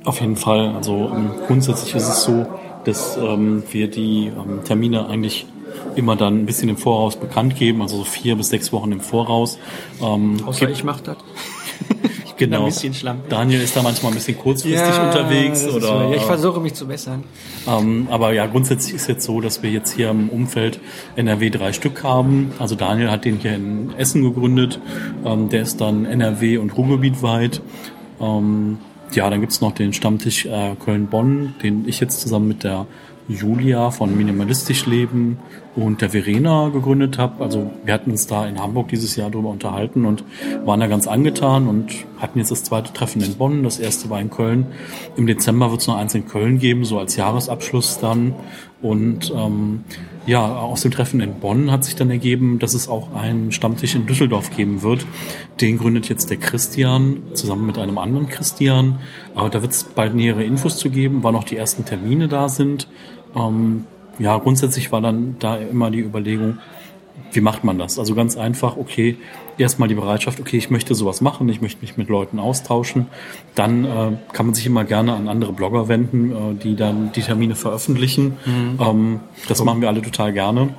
Auf 0.05 0.21
jeden 0.21 0.37
Fall. 0.37 0.75
Also 0.75 1.11
ähm, 1.15 1.31
grundsätzlich 1.47 1.95
ist 1.95 2.09
es 2.09 2.23
so, 2.25 2.47
dass 2.85 3.17
ähm, 3.17 3.63
wir 3.71 3.89
die 3.91 4.29
ähm, 4.29 4.65
Termine 4.65 5.07
eigentlich 5.09 5.47
immer 5.97 6.17
dann 6.17 6.41
ein 6.41 6.47
bisschen 6.47 6.69
im 6.69 6.77
Voraus 6.77 7.17
bekannt 7.17 7.57
geben, 7.57 7.83
also 7.83 7.99
so 7.99 8.05
vier 8.05 8.37
bis 8.37 8.49
sechs 8.49 8.73
Wochen 8.73 8.93
im 8.93 9.01
Voraus. 9.01 9.59
Ähm, 10.01 10.39
Außer 10.47 10.69
ich 10.71 10.85
mache 10.85 11.03
das. 11.03 11.17
genau. 12.39 12.61
Ein 12.61 12.65
bisschen 12.67 12.95
Daniel 13.29 13.61
ist 13.61 13.77
da 13.77 13.83
manchmal 13.83 14.13
ein 14.13 14.15
bisschen 14.15 14.39
kurzfristig 14.39 14.81
ja, 14.81 15.07
unterwegs. 15.07 15.67
Oder, 15.67 15.81
so. 15.81 15.95
ja, 15.95 16.15
ich 16.15 16.23
versuche 16.23 16.61
mich 16.61 16.75
zu 16.75 16.87
bessern. 16.87 17.25
Ähm, 17.67 18.09
aber 18.11 18.33
ja, 18.33 18.47
grundsätzlich 18.47 18.95
ist 18.95 19.09
jetzt 19.09 19.25
so, 19.25 19.41
dass 19.41 19.63
wir 19.63 19.71
jetzt 19.71 19.95
hier 19.95 20.11
im 20.11 20.29
Umfeld 20.29 20.81
NRW 21.17 21.51
drei 21.51 21.73
Stück 21.73 22.03
haben. 22.03 22.53
Also 22.59 22.75
Daniel 22.75 23.11
hat 23.11 23.25
den 23.25 23.39
hier 23.39 23.55
in 23.55 23.93
Essen 23.99 24.23
gegründet. 24.23 24.81
Ähm, 25.25 25.49
der 25.51 25.63
ist 25.63 25.81
dann 25.81 26.05
NRW 26.07 26.59
und 26.59 26.77
Ruhrgebiet 26.77 27.23
weit. 27.23 27.61
Ähm, 28.21 28.79
ja, 29.13 29.29
dann 29.31 29.41
gibt's 29.41 29.61
noch 29.61 29.73
den 29.73 29.93
Stammtisch 29.93 30.47
äh, 30.47 30.75
Köln-Bonn, 30.83 31.55
den 31.63 31.89
ich 31.89 32.01
jetzt 32.01 32.21
zusammen 32.21 32.49
mit 32.49 32.65
der 32.65 32.87
Julia 33.29 33.91
von 33.91 34.17
Minimalistisch 34.17 34.87
Leben 34.87 35.39
und 35.77 36.01
der 36.01 36.11
Verena 36.11 36.71
gegründet 36.71 37.19
habe. 37.19 37.45
Also 37.45 37.71
wir 37.85 37.95
hatten 37.95 38.11
uns 38.11 38.27
da 38.27 38.47
in 38.47 38.59
Hamburg 38.59 38.89
dieses 38.89 39.17
Jahr 39.17 39.31
darüber 39.31 39.51
unterhalten 39.51 40.07
und 40.07 40.25
waren 40.65 40.81
da 40.81 40.87
ganz 40.87 41.07
angetan 41.07 41.69
und 41.69 41.93
hatten 42.19 42.39
jetzt 42.39 42.51
das 42.51 42.65
zweite 42.65 42.93
Treffen 42.93 43.23
in 43.23 43.35
Bonn. 43.35 43.63
Das 43.63 43.79
erste 43.79 44.11
war 44.11 44.21
in 44.21 44.31
Köln. 44.31 44.67
Im 45.17 45.27
Dezember 45.27 45.71
wird 45.71 45.83
es 45.83 45.87
noch 45.87 45.97
eins 45.97 46.15
in 46.15 46.27
Köln 46.27 46.59
geben, 46.59 46.85
so 46.85 46.99
als 46.99 47.17
Jahresabschluss 47.17 47.99
dann. 48.01 48.35
Und 48.81 49.33
ähm, 49.35 49.85
ja, 50.27 50.57
aus 50.57 50.83
dem 50.83 50.91
Treffen 50.91 51.21
in 51.21 51.35
Bonn 51.41 51.71
hat 51.71 51.85
sich 51.85 51.97
dann 51.97 52.11
ergeben, 52.11 52.59
dass 52.59 52.75
es 52.75 52.89
auch 52.89 53.15
einen 53.15 53.51
Stammtisch 53.51 53.95
in 53.95 54.07
Düsseldorf 54.07 54.55
geben 54.57 54.83
wird. 54.83 55.05
Den 55.61 55.79
gründet 55.79 56.09
jetzt 56.09 56.31
der 56.31 56.37
Christian 56.37 57.23
zusammen 57.35 57.67
mit 57.67 57.79
einem 57.79 57.99
anderen 57.99 58.29
Christian. 58.29 58.99
Aber 59.35 59.49
da 59.49 59.63
wird 59.63 59.73
es 59.73 59.85
bald 59.85 60.15
nähere 60.15 60.45
Infos 60.45 60.77
zu 60.77 60.91
geben, 60.91 61.23
wann 61.23 61.35
noch 61.35 61.45
die 61.45 61.57
ersten 61.57 61.85
Termine 61.85 62.29
da 62.29 62.49
sind. 62.49 62.89
Ähm, 63.37 63.85
ja, 64.19 64.37
grundsätzlich 64.39 64.91
war 64.91 65.01
dann 65.01 65.37
da 65.39 65.57
immer 65.57 65.91
die 65.91 66.01
Überlegung, 66.01 66.59
wie 67.33 67.41
macht 67.41 67.65
man 67.65 67.79
das? 67.79 67.99
Also 67.99 68.15
ganz 68.15 68.37
einfach, 68.37 68.77
okay, 68.77 69.17
erstmal 69.59 69.89
die 69.89 69.95
Bereitschaft, 69.95 70.41
okay, 70.41 70.57
ich 70.57 70.71
möchte 70.71 70.95
sowas 70.95 71.21
machen, 71.21 71.49
ich 71.49 71.61
möchte 71.61 71.81
mich 71.81 71.97
mit 71.97 72.09
Leuten 72.09 72.39
austauschen. 72.39 73.07
Dann 73.55 73.85
äh, 73.85 74.13
kann 74.33 74.47
man 74.47 74.55
sich 74.55 74.67
immer 74.67 74.85
gerne 74.85 75.15
an 75.15 75.29
andere 75.29 75.53
Blogger 75.53 75.89
wenden, 75.89 76.33
äh, 76.33 76.55
die 76.63 76.77
dann 76.77 77.13
die 77.13 77.23
Termine 77.23 77.55
veröffentlichen. 77.55 78.37
Mhm. 78.45 78.79
Ähm, 78.81 79.21
das 79.49 79.63
machen 79.63 79.81
wir 79.81 79.89
alle 79.89 80.03
total 80.03 80.33
gerne. 80.33 80.71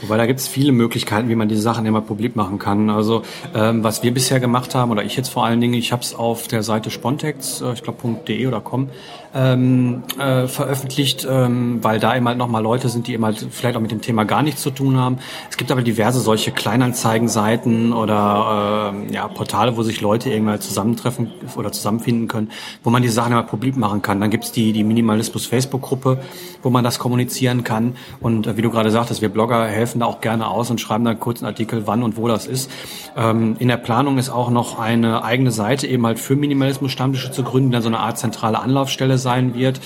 Wobei 0.00 0.16
da 0.16 0.26
gibt 0.26 0.38
es 0.38 0.46
viele 0.46 0.70
Möglichkeiten, 0.70 1.28
wie 1.28 1.34
man 1.34 1.48
diese 1.48 1.62
Sachen 1.62 1.84
immer 1.84 2.00
publik 2.00 2.36
machen 2.36 2.58
kann. 2.58 2.88
Also 2.88 3.22
ähm, 3.54 3.82
was 3.82 4.02
wir 4.02 4.14
bisher 4.14 4.38
gemacht 4.38 4.74
haben, 4.74 4.92
oder 4.92 5.02
ich 5.02 5.16
jetzt 5.16 5.28
vor 5.28 5.44
allen 5.44 5.60
Dingen, 5.60 5.74
ich 5.74 5.90
habe 5.90 6.02
es 6.02 6.14
auf 6.14 6.46
der 6.46 6.62
Seite 6.62 6.90
spontex, 6.90 7.60
äh, 7.60 7.72
ich 7.72 7.82
glaube 7.82 7.98
.de 8.28 8.46
oder 8.46 8.60
com, 8.60 8.90
ähm, 9.34 10.02
äh, 10.18 10.46
veröffentlicht, 10.46 11.26
ähm, 11.28 11.82
weil 11.82 12.00
da 12.00 12.16
eben 12.16 12.26
halt 12.26 12.38
nochmal 12.38 12.62
Leute 12.62 12.88
sind, 12.88 13.06
die 13.06 13.14
eben 13.14 13.24
halt 13.24 13.46
vielleicht 13.50 13.76
auch 13.76 13.80
mit 13.80 13.90
dem 13.90 14.00
Thema 14.00 14.24
gar 14.24 14.42
nichts 14.42 14.62
zu 14.62 14.70
tun 14.70 14.96
haben. 14.96 15.18
Es 15.50 15.56
gibt 15.56 15.70
aber 15.70 15.82
diverse 15.82 16.20
solche 16.20 16.50
Kleinanzeigenseiten 16.50 17.92
oder 17.92 18.94
äh, 19.08 19.12
ja, 19.12 19.28
Portale, 19.28 19.76
wo 19.76 19.82
sich 19.82 20.00
Leute 20.00 20.30
irgendwann 20.30 20.60
zusammentreffen 20.60 21.30
oder 21.56 21.72
zusammenfinden 21.72 22.28
können, 22.28 22.50
wo 22.82 22.90
man 22.90 23.02
die 23.02 23.08
Sachen 23.08 23.32
immer 23.32 23.42
publik 23.42 23.76
machen 23.76 24.02
kann. 24.02 24.20
Dann 24.20 24.30
gibt's 24.30 24.52
die, 24.52 24.72
die 24.72 24.84
Minimalismus 24.84 25.46
Facebook-Gruppe, 25.46 26.18
wo 26.62 26.70
man 26.70 26.82
das 26.82 26.98
kommunizieren 26.98 27.64
kann. 27.64 27.96
Und 28.20 28.46
äh, 28.46 28.56
wie 28.56 28.62
du 28.62 28.70
gerade 28.70 28.90
sagtest, 28.90 29.20
wir 29.20 29.28
Blogger 29.28 29.66
helfen 29.66 30.00
da 30.00 30.06
auch 30.06 30.20
gerne 30.20 30.48
aus 30.48 30.70
und 30.70 30.80
schreiben 30.80 31.04
dann 31.04 31.20
kurz 31.20 31.40
einen 31.40 31.48
Artikel, 31.48 31.86
wann 31.86 32.02
und 32.02 32.16
wo 32.16 32.28
das 32.28 32.46
ist. 32.46 32.70
Ähm, 33.16 33.56
in 33.58 33.68
der 33.68 33.76
Planung 33.76 34.16
ist 34.18 34.30
auch 34.30 34.50
noch 34.50 34.78
eine 34.78 35.22
eigene 35.22 35.50
Seite 35.50 35.86
eben 35.86 36.06
halt 36.06 36.18
für 36.18 36.34
Minimalismus-Stammtische 36.34 37.30
zu 37.30 37.42
gründen, 37.42 37.72
dann 37.72 37.82
so 37.82 37.88
eine 37.88 37.98
Art 37.98 38.18
zentrale 38.18 38.58
Anlaufstelle 38.58 39.17
sein 39.18 39.54
wird. 39.54 39.80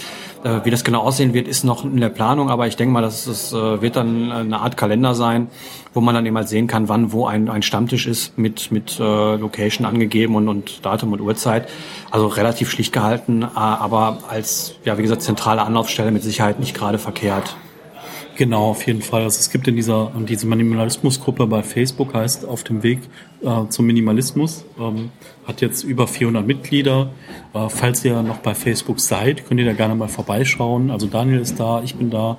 Äh, 0.44 0.60
wie 0.64 0.70
das 0.70 0.84
genau 0.84 1.00
aussehen 1.00 1.34
wird, 1.34 1.48
ist 1.48 1.64
noch 1.64 1.84
in 1.84 2.00
der 2.00 2.08
Planung, 2.08 2.50
aber 2.50 2.66
ich 2.66 2.76
denke 2.76 2.92
mal, 2.92 3.02
dass 3.02 3.26
es 3.26 3.52
äh, 3.52 3.80
wird 3.80 3.96
dann 3.96 4.32
eine 4.32 4.60
Art 4.60 4.76
Kalender 4.76 5.14
sein, 5.14 5.48
wo 5.94 6.00
man 6.00 6.14
dann 6.14 6.26
eben 6.26 6.36
halt 6.36 6.48
sehen 6.48 6.66
kann, 6.66 6.88
wann 6.88 7.12
wo 7.12 7.26
ein, 7.26 7.48
ein 7.48 7.62
Stammtisch 7.62 8.06
ist 8.06 8.36
mit, 8.38 8.72
mit 8.72 8.98
äh, 8.98 9.36
Location 9.36 9.86
angegeben 9.86 10.34
und, 10.34 10.48
und 10.48 10.84
Datum 10.84 11.12
und 11.12 11.20
Uhrzeit. 11.20 11.68
Also 12.10 12.26
relativ 12.26 12.70
schlicht 12.70 12.92
gehalten, 12.92 13.42
äh, 13.42 13.46
aber 13.54 14.18
als, 14.28 14.74
ja, 14.84 14.98
wie 14.98 15.02
gesagt, 15.02 15.22
zentrale 15.22 15.62
Anlaufstelle 15.62 16.10
mit 16.10 16.22
Sicherheit 16.22 16.58
nicht 16.60 16.74
gerade 16.74 16.98
verkehrt. 16.98 17.56
Genau, 18.42 18.70
auf 18.70 18.88
jeden 18.88 19.02
Fall. 19.02 19.22
Also 19.22 19.38
es 19.38 19.50
gibt 19.50 19.68
in 19.68 19.76
dieser 19.76 20.10
diese 20.16 20.48
Minimalismusgruppe 20.48 21.46
bei 21.46 21.62
Facebook 21.62 22.12
heißt 22.12 22.44
auf 22.44 22.64
dem 22.64 22.82
Weg 22.82 22.98
äh, 23.40 23.68
zum 23.68 23.86
Minimalismus 23.86 24.64
ähm, 24.80 25.10
hat 25.46 25.60
jetzt 25.60 25.84
über 25.84 26.08
400 26.08 26.44
Mitglieder. 26.44 27.12
Äh, 27.54 27.68
falls 27.68 28.04
ihr 28.04 28.20
noch 28.24 28.38
bei 28.38 28.56
Facebook 28.56 28.98
seid, 28.98 29.46
könnt 29.46 29.60
ihr 29.60 29.66
da 29.66 29.74
gerne 29.74 29.94
mal 29.94 30.08
vorbeischauen. 30.08 30.90
Also 30.90 31.06
Daniel 31.06 31.38
ist 31.38 31.60
da, 31.60 31.84
ich 31.84 31.94
bin 31.94 32.10
da, 32.10 32.36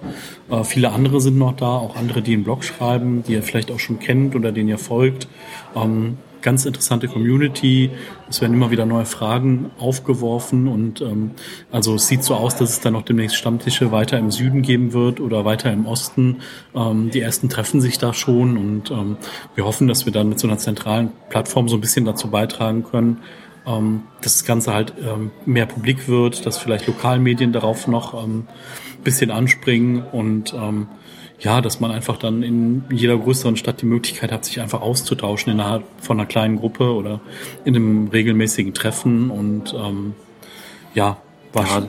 äh, 0.52 0.66
viele 0.66 0.92
andere 0.92 1.22
sind 1.22 1.38
noch 1.38 1.56
da, 1.56 1.78
auch 1.78 1.96
andere, 1.96 2.22
die 2.22 2.34
einen 2.34 2.44
Blog 2.44 2.66
schreiben, 2.66 3.24
die 3.26 3.32
ihr 3.32 3.42
vielleicht 3.42 3.72
auch 3.72 3.80
schon 3.80 4.00
kennt 4.00 4.36
oder 4.36 4.52
denen 4.52 4.68
ihr 4.68 4.80
folgt. 4.80 5.30
Ähm, 5.74 6.18
ganz 6.44 6.66
interessante 6.66 7.08
Community. 7.08 7.90
Es 8.30 8.42
werden 8.42 8.54
immer 8.54 8.70
wieder 8.70 8.86
neue 8.86 9.06
Fragen 9.06 9.72
aufgeworfen 9.80 10.68
und 10.68 11.02
ähm, 11.02 11.32
also 11.72 11.96
es 11.96 12.08
sieht 12.08 12.24
so 12.24 12.36
aus, 12.36 12.56
dass 12.56 12.70
es 12.70 12.80
dann 12.82 12.94
noch 12.94 13.02
demnächst 13.02 13.38
Stammtische 13.38 13.92
weiter 13.92 14.20
im 14.20 14.30
Süden 14.30 14.62
geben 14.62 14.94
wird 14.94 15.20
oder 15.20 15.46
weiter 15.46 15.72
im 15.72 15.86
Osten. 15.88 16.42
Ähm, 16.76 17.10
die 17.10 17.22
ersten 17.22 17.50
treffen 17.50 17.82
sich 17.82 17.98
da 17.98 18.14
schon 18.14 18.58
und 18.58 18.92
ähm, 18.92 19.18
wir 19.56 19.66
hoffen, 19.66 19.88
dass 19.88 20.06
wir 20.06 20.14
dann 20.14 20.30
mit 20.30 20.40
so 20.40 20.48
einer 20.48 20.58
zentralen 20.58 21.12
Plattform 21.30 21.68
so 21.68 21.78
ein 21.78 21.82
bisschen 21.82 22.06
dazu 22.06 22.30
beitragen 22.30 22.84
können, 22.84 23.22
ähm, 23.66 24.04
dass 24.22 24.34
das 24.34 24.46
Ganze 24.46 24.74
halt 24.74 24.94
ähm, 25.02 25.32
mehr 25.46 25.66
publik 25.66 26.08
wird, 26.08 26.46
dass 26.46 26.58
vielleicht 26.58 26.86
Lokalmedien 26.88 27.54
darauf 27.54 27.88
noch 27.88 28.24
ähm, 28.24 28.48
bisschen 29.04 29.32
anspringen 29.32 30.02
und 30.02 30.54
ähm, 30.54 30.88
ja, 31.44 31.60
dass 31.60 31.80
man 31.80 31.92
einfach 31.92 32.18
dann 32.18 32.42
in 32.42 32.86
jeder 32.90 33.18
größeren 33.18 33.58
Stadt 33.58 33.82
die 33.82 33.86
Möglichkeit 33.86 34.32
hat, 34.32 34.46
sich 34.46 34.62
einfach 34.62 34.82
auszutauschen 34.82 35.52
innerhalb 35.52 35.84
von 36.00 36.20
einer 36.20 36.26
kleinen 36.26 36.58
Gruppe 36.58 36.94
oder 36.94 37.20
in 37.66 37.76
einem 37.76 38.08
regelmäßigen 38.08 38.74
Treffen 38.74 39.30
und 39.30 39.74
ähm, 39.74 40.16
ja, 40.96 41.18
war 41.52 41.66
ja, 41.68 41.88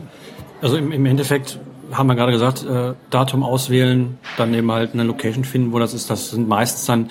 also 0.61 0.77
im, 0.77 0.91
im 0.93 1.07
Endeffekt 1.07 1.59
haben 1.93 2.07
wir 2.07 2.15
gerade 2.15 2.33
gesagt, 2.33 2.65
äh, 2.65 2.95
Datum 3.11 3.43
auswählen, 3.43 4.19
dann 4.37 4.53
eben 4.55 4.71
halt 4.71 4.95
eine 4.95 5.05
Location 5.05 5.45
finden, 5.45 5.73
wo 5.73 5.79
das 5.79 5.95
ist. 5.95 6.11
Das 6.11 6.31
sind 6.31 6.49
meistens 6.49 6.87
dann 6.87 7.11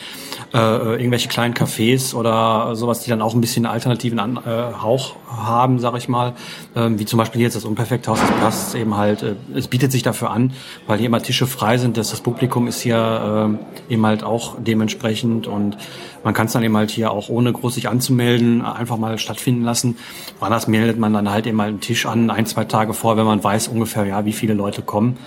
äh, 0.53 0.57
irgendwelche 0.57 1.29
kleinen 1.29 1.53
Cafés 1.53 2.13
oder 2.13 2.75
sowas, 2.75 3.01
die 3.01 3.09
dann 3.09 3.21
auch 3.21 3.33
ein 3.33 3.41
bisschen 3.41 3.65
alternativen 3.65 4.19
An 4.19 4.37
äh, 4.37 4.73
Hauch 4.81 5.15
haben, 5.27 5.79
sag 5.79 5.95
ich 5.97 6.07
mal. 6.07 6.33
Ähm, 6.75 6.99
wie 6.99 7.05
zum 7.05 7.17
Beispiel 7.17 7.41
jetzt 7.41 7.55
das 7.55 7.65
Unperfekthaus, 7.65 8.19
das 8.19 8.31
passt 8.39 8.75
eben 8.75 8.95
halt, 8.97 9.23
äh, 9.23 9.35
es 9.55 9.67
bietet 9.67 9.91
sich 9.91 10.03
dafür 10.03 10.31
an, 10.31 10.53
weil 10.87 10.97
hier 10.97 11.07
immer 11.07 11.21
Tische 11.21 11.47
frei 11.47 11.77
sind, 11.77 11.97
dass 11.97 12.11
das 12.11 12.21
Publikum 12.21 12.67
ist 12.67 12.81
hier 12.81 13.57
äh, 13.89 13.93
eben 13.93 14.05
halt 14.05 14.23
auch 14.23 14.55
dementsprechend 14.59 15.47
und 15.47 15.77
man 16.23 16.33
kann 16.33 16.47
es 16.47 16.53
dann 16.53 16.63
eben 16.63 16.75
halt 16.75 16.91
hier 16.91 17.11
auch 17.11 17.29
ohne 17.29 17.51
groß 17.51 17.75
sich 17.75 17.89
anzumelden 17.89 18.61
einfach 18.61 18.97
mal 18.97 19.17
stattfinden 19.17 19.63
lassen. 19.63 19.97
Woanders 20.39 20.67
meldet 20.67 20.97
man 20.97 21.13
dann 21.13 21.29
halt 21.29 21.47
eben 21.47 21.59
halt 21.61 21.69
einen 21.69 21.81
Tisch 21.81 22.05
an, 22.05 22.29
ein, 22.29 22.45
zwei 22.45 22.65
Tage 22.65 22.93
vor, 22.93 23.17
wenn 23.17 23.25
man 23.25 23.43
weiß 23.43 23.67
ungefähr, 23.67 24.05
ja, 24.05 24.25
wie 24.25 24.33
viele 24.33 24.53
Leute 24.53 24.81
kommen. 24.81 25.17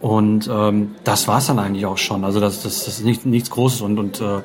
Und 0.00 0.50
ähm, 0.52 0.96
das 1.04 1.28
war's 1.28 1.46
dann 1.46 1.58
eigentlich 1.58 1.86
auch 1.86 1.98
schon. 1.98 2.24
Also 2.24 2.40
das, 2.40 2.62
das, 2.62 2.84
das 2.84 2.98
ist 2.98 3.04
nicht, 3.04 3.24
nichts 3.24 3.50
Großes 3.50 3.82
und, 3.82 3.98
und 3.98 4.20
äh, 4.20 4.40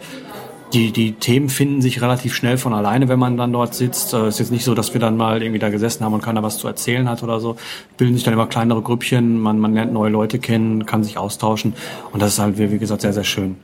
die, 0.73 0.91
die 0.91 1.13
Themen 1.13 1.49
finden 1.49 1.81
sich 1.81 2.01
relativ 2.01 2.35
schnell 2.35 2.57
von 2.57 2.73
alleine, 2.73 3.07
wenn 3.07 3.19
man 3.19 3.37
dann 3.37 3.53
dort 3.53 3.73
sitzt. 3.73 4.13
Es 4.13 4.13
äh, 4.13 4.27
ist 4.27 4.39
jetzt 4.39 4.51
nicht 4.51 4.65
so, 4.65 4.75
dass 4.75 4.93
wir 4.93 5.01
dann 5.01 5.17
mal 5.17 5.41
irgendwie 5.41 5.59
da 5.59 5.69
gesessen 5.69 6.03
haben 6.03 6.13
und 6.13 6.21
keiner 6.21 6.43
was 6.43 6.57
zu 6.57 6.67
erzählen 6.67 7.09
hat 7.09 7.23
oder 7.23 7.39
so. 7.39 7.55
Bilden 7.97 8.15
sich 8.15 8.23
dann 8.23 8.33
immer 8.33 8.47
kleinere 8.47 8.81
Grüppchen, 8.81 9.39
man, 9.39 9.59
man 9.59 9.73
lernt 9.73 9.93
neue 9.93 10.11
Leute 10.11 10.39
kennen, 10.39 10.85
kann 10.85 11.03
sich 11.03 11.17
austauschen 11.17 11.73
und 12.11 12.21
das 12.21 12.33
ist 12.33 12.39
halt, 12.39 12.57
wie 12.57 12.77
gesagt, 12.77 13.01
sehr, 13.01 13.13
sehr 13.13 13.23
schön. 13.23 13.55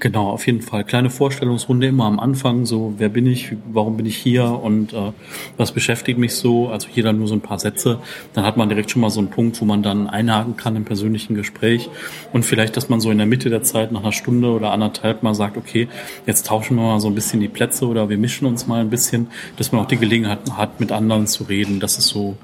Genau, 0.00 0.28
auf 0.28 0.46
jeden 0.46 0.60
Fall. 0.60 0.84
Kleine 0.84 1.08
Vorstellungsrunde 1.08 1.86
immer 1.86 2.04
am 2.04 2.18
Anfang, 2.18 2.66
so 2.66 2.94
wer 2.98 3.08
bin 3.08 3.26
ich, 3.26 3.56
warum 3.72 3.96
bin 3.96 4.06
ich 4.06 4.16
hier 4.16 4.44
und 4.44 4.92
äh, 4.92 5.12
was 5.56 5.72
beschäftigt 5.72 6.18
mich 6.18 6.34
so. 6.34 6.68
Also 6.68 6.88
jeder 6.92 7.12
nur 7.12 7.28
so 7.28 7.34
ein 7.34 7.40
paar 7.40 7.58
Sätze. 7.58 8.00
Dann 8.34 8.44
hat 8.44 8.56
man 8.56 8.68
direkt 8.68 8.90
schon 8.90 9.00
mal 9.00 9.10
so 9.10 9.20
einen 9.20 9.30
Punkt, 9.30 9.60
wo 9.60 9.64
man 9.64 9.82
dann 9.82 10.08
einhaken 10.08 10.56
kann 10.56 10.76
im 10.76 10.84
persönlichen 10.84 11.34
Gespräch. 11.34 11.88
Und 12.32 12.44
vielleicht, 12.44 12.76
dass 12.76 12.88
man 12.88 13.00
so 13.00 13.10
in 13.10 13.18
der 13.18 13.26
Mitte 13.26 13.50
der 13.50 13.62
Zeit 13.62 13.92
nach 13.92 14.02
einer 14.02 14.12
Stunde 14.12 14.50
oder 14.50 14.72
anderthalb 14.72 15.22
mal 15.22 15.34
sagt, 15.34 15.56
okay, 15.56 15.88
jetzt 16.26 16.46
tauschen 16.46 16.76
wir 16.76 16.82
mal 16.82 17.00
so 17.00 17.08
ein 17.08 17.14
bisschen 17.14 17.40
die 17.40 17.48
Plätze 17.48 17.86
oder 17.86 18.08
wir 18.08 18.18
mischen 18.18 18.46
uns 18.46 18.66
mal 18.66 18.80
ein 18.80 18.90
bisschen, 18.90 19.28
dass 19.56 19.72
man 19.72 19.82
auch 19.82 19.88
die 19.88 19.96
Gelegenheit 19.96 20.40
hat, 20.56 20.80
mit 20.80 20.92
anderen 20.92 21.26
zu 21.28 21.44
reden. 21.44 21.78
Das 21.80 21.98
ist 21.98 22.08
so 22.08 22.36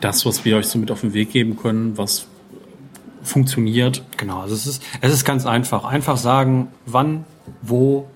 das, 0.00 0.24
was 0.24 0.44
wir 0.44 0.56
euch 0.56 0.66
so 0.66 0.78
mit 0.78 0.90
auf 0.90 1.00
den 1.00 1.12
Weg 1.12 1.32
geben 1.32 1.56
können, 1.56 1.98
was 1.98 2.28
funktioniert. 3.24 4.04
Genau, 4.16 4.40
also 4.40 4.54
es 4.54 4.66
ist, 4.66 4.82
es 5.00 5.12
ist 5.12 5.24
ganz 5.24 5.46
einfach. 5.46 5.84
Einfach 5.84 6.16
sagen, 6.16 6.68
wann, 6.86 7.24
wo, 7.62 8.06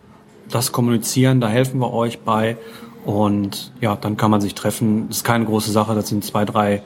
das 0.51 0.73
kommunizieren, 0.73 1.41
da 1.41 1.49
helfen 1.49 1.81
wir 1.81 1.93
euch 1.93 2.21
bei. 2.21 2.57
Und 3.05 3.73
ja, 3.81 3.97
dann 3.97 4.17
kann 4.17 4.31
man 4.31 4.41
sich 4.41 4.55
treffen. 4.55 5.09
Das 5.09 5.19
ist 5.19 5.25
keine 5.25 5.45
große 5.45 5.73
Sache, 5.73 5.95
das 5.95 6.09
sind 6.09 6.25
zwei, 6.25 6.45
drei 6.45 6.83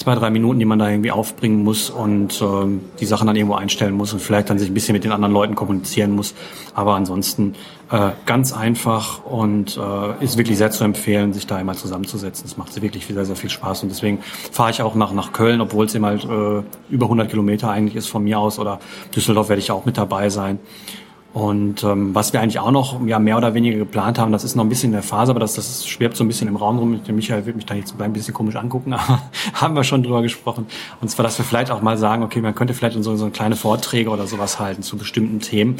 zwei, 0.00 0.14
drei 0.14 0.30
Minuten, 0.30 0.58
die 0.58 0.64
man 0.64 0.78
da 0.78 0.88
irgendwie 0.88 1.10
aufbringen 1.10 1.62
muss 1.62 1.90
und 1.90 2.40
ähm, 2.40 2.80
die 2.98 3.06
Sachen 3.06 3.26
dann 3.26 3.36
irgendwo 3.36 3.54
einstellen 3.54 3.94
muss 3.94 4.12
und 4.12 4.20
vielleicht 4.20 4.48
dann 4.48 4.58
sich 4.58 4.70
ein 4.70 4.74
bisschen 4.74 4.94
mit 4.94 5.04
den 5.04 5.12
anderen 5.12 5.34
Leuten 5.34 5.54
kommunizieren 5.54 6.12
muss. 6.12 6.34
Aber 6.74 6.94
ansonsten 6.94 7.54
äh, 7.90 8.10
ganz 8.24 8.52
einfach 8.52 9.24
und 9.24 9.76
äh, 9.76 10.24
ist 10.24 10.38
wirklich 10.38 10.58
sehr 10.58 10.70
zu 10.70 10.84
empfehlen, 10.84 11.32
sich 11.32 11.46
da 11.46 11.56
einmal 11.56 11.74
zusammenzusetzen. 11.74 12.44
Das 12.44 12.56
macht 12.56 12.80
wirklich 12.80 13.06
sehr, 13.06 13.24
sehr 13.24 13.36
viel 13.36 13.50
Spaß 13.50 13.82
und 13.82 13.88
deswegen 13.88 14.20
fahre 14.52 14.70
ich 14.70 14.82
auch 14.82 14.94
nach, 14.94 15.12
nach 15.12 15.32
Köln, 15.32 15.60
obwohl 15.60 15.86
es 15.86 15.94
eben 15.94 16.06
halt 16.06 16.24
äh, 16.24 16.62
über 16.88 17.06
100 17.06 17.28
Kilometer 17.28 17.70
eigentlich 17.70 17.96
ist 17.96 18.06
von 18.06 18.22
mir 18.22 18.38
aus 18.38 18.58
oder 18.58 18.78
Düsseldorf 19.14 19.48
werde 19.48 19.60
ich 19.60 19.72
auch 19.72 19.84
mit 19.86 19.98
dabei 19.98 20.28
sein. 20.28 20.60
Und 21.32 21.84
ähm, 21.84 22.12
was 22.12 22.32
wir 22.32 22.40
eigentlich 22.40 22.58
auch 22.58 22.72
noch 22.72 23.06
ja, 23.06 23.20
mehr 23.20 23.36
oder 23.36 23.54
weniger 23.54 23.78
geplant 23.78 24.18
haben, 24.18 24.32
das 24.32 24.42
ist 24.42 24.56
noch 24.56 24.64
ein 24.64 24.68
bisschen 24.68 24.88
in 24.88 24.94
der 24.94 25.04
Phase, 25.04 25.30
aber 25.30 25.38
das, 25.38 25.54
das 25.54 25.86
schwebt 25.86 26.16
so 26.16 26.24
ein 26.24 26.26
bisschen 26.26 26.48
im 26.48 26.56
Raum 26.56 26.78
rum. 26.78 27.00
Der 27.06 27.14
Michael 27.14 27.46
wird 27.46 27.54
mich 27.54 27.66
da 27.66 27.74
jetzt 27.74 27.94
ein 28.00 28.12
bisschen 28.12 28.34
komisch 28.34 28.56
angucken, 28.56 28.92
aber 28.94 29.22
haben 29.54 29.76
wir 29.76 29.84
schon 29.84 30.02
drüber 30.02 30.22
gesprochen. 30.22 30.66
Und 31.00 31.08
zwar, 31.08 31.22
dass 31.22 31.38
wir 31.38 31.44
vielleicht 31.44 31.70
auch 31.70 31.82
mal 31.82 31.96
sagen, 31.96 32.24
okay, 32.24 32.40
man 32.40 32.56
könnte 32.56 32.74
vielleicht 32.74 33.00
so, 33.00 33.14
so 33.14 33.30
kleine 33.30 33.54
Vorträge 33.54 34.10
oder 34.10 34.26
sowas 34.26 34.58
halten 34.58 34.82
zu 34.82 34.96
bestimmten 34.96 35.38
Themen. 35.38 35.76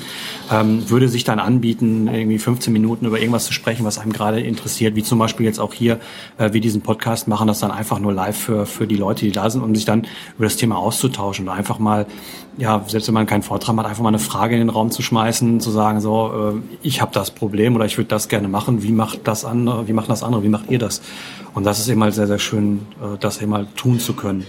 Ähm, 0.52 0.88
würde 0.88 1.08
sich 1.08 1.24
dann 1.24 1.40
anbieten, 1.40 2.06
irgendwie 2.06 2.38
15 2.38 2.72
Minuten 2.72 3.06
über 3.06 3.18
irgendwas 3.18 3.46
zu 3.46 3.52
sprechen, 3.52 3.84
was 3.84 3.98
einem 3.98 4.12
gerade 4.12 4.40
interessiert, 4.40 4.94
wie 4.94 5.02
zum 5.02 5.18
Beispiel 5.18 5.46
jetzt 5.46 5.58
auch 5.58 5.74
hier, 5.74 5.98
äh, 6.38 6.52
wie 6.52 6.60
diesen 6.60 6.82
Podcast 6.82 7.26
machen, 7.26 7.48
das 7.48 7.58
dann 7.58 7.72
einfach 7.72 7.98
nur 7.98 8.12
live 8.12 8.36
für, 8.36 8.66
für 8.66 8.86
die 8.86 8.96
Leute, 8.96 9.24
die 9.24 9.32
da 9.32 9.50
sind, 9.50 9.62
um 9.62 9.74
sich 9.74 9.84
dann 9.84 10.06
über 10.36 10.44
das 10.44 10.56
Thema 10.56 10.76
auszutauschen 10.76 11.48
oder 11.48 11.56
einfach 11.56 11.80
mal 11.80 12.06
ja, 12.60 12.84
selbst 12.86 13.08
wenn 13.08 13.14
man 13.14 13.26
keinen 13.26 13.42
Vortrag 13.42 13.76
hat, 13.76 13.86
einfach 13.86 14.02
mal 14.02 14.08
eine 14.08 14.18
Frage 14.18 14.54
in 14.54 14.60
den 14.60 14.68
Raum 14.68 14.90
zu 14.90 15.02
schmeißen, 15.02 15.39
zu 15.60 15.70
sagen, 15.70 16.00
so, 16.00 16.52
äh, 16.54 16.76
ich 16.82 17.00
habe 17.00 17.12
das 17.12 17.30
Problem 17.30 17.74
oder 17.76 17.84
ich 17.84 17.96
würde 17.96 18.08
das 18.08 18.28
gerne 18.28 18.48
machen, 18.48 18.82
wie 18.82 18.92
macht 18.92 19.20
das 19.24 19.44
andere, 19.44 19.88
wie 19.88 19.92
macht 19.92 20.10
das 20.10 20.22
andere, 20.22 20.42
wie 20.42 20.48
macht 20.48 20.70
ihr 20.70 20.78
das? 20.78 21.02
Und 21.54 21.64
das 21.64 21.78
ist 21.80 21.88
eben 21.88 22.02
halt 22.02 22.14
sehr, 22.14 22.26
sehr 22.26 22.38
schön, 22.38 22.80
äh, 23.00 23.18
das 23.18 23.40
eben 23.42 23.54
halt 23.54 23.74
tun 23.76 23.98
zu 23.98 24.14
können. 24.14 24.46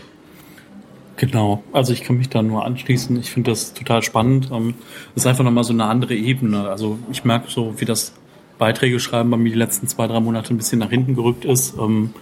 Genau, 1.18 1.62
also 1.72 1.94
ich 1.94 2.04
kann 2.04 2.18
mich 2.18 2.30
da 2.30 2.42
nur 2.42 2.66
anschließen. 2.66 3.20
Ich 3.20 3.30
finde 3.30 3.52
das 3.52 3.74
total 3.74 4.02
spannend. 4.02 4.50
Ähm, 4.52 4.74
das 5.14 5.24
ist 5.24 5.28
einfach 5.28 5.44
nochmal 5.44 5.64
so 5.64 5.74
eine 5.74 5.86
andere 5.86 6.16
Ebene. 6.16 6.68
Also 6.68 6.98
ich 7.12 7.24
merke 7.24 7.50
so, 7.50 7.76
wie 7.78 7.86
das 7.86 8.14
Beiträge 8.58 9.00
schreiben 9.00 9.30
bei 9.30 9.38
mir 9.38 9.52
die 9.52 9.58
letzten 9.58 9.88
zwei, 9.88 10.08
drei 10.08 10.20
Monate 10.20 10.54
ein 10.54 10.58
bisschen 10.58 10.80
nach 10.80 10.90
hinten 10.90 11.16
gerückt 11.16 11.46
ist 11.46 11.76
ähm, 11.78 12.14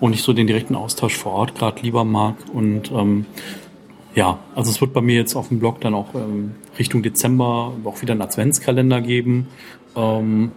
und 0.00 0.14
ich 0.14 0.22
so 0.22 0.32
den 0.32 0.46
direkten 0.46 0.74
Austausch 0.74 1.16
vor 1.16 1.32
Ort 1.32 1.54
gerade 1.54 1.82
lieber 1.82 2.04
mag. 2.04 2.34
Und 2.52 2.90
ähm, 2.92 3.26
ja, 4.14 4.38
also 4.54 4.70
es 4.70 4.80
wird 4.80 4.92
bei 4.92 5.00
mir 5.00 5.16
jetzt 5.16 5.34
auf 5.36 5.48
dem 5.48 5.58
Blog 5.58 5.80
dann 5.80 5.94
auch 5.94 6.14
ähm, 6.14 6.52
Richtung 6.78 7.02
Dezember 7.02 7.72
auch 7.84 8.02
wieder 8.02 8.12
einen 8.12 8.22
Adventskalender 8.22 9.00
geben. 9.00 9.48
Ähm, 9.96 10.52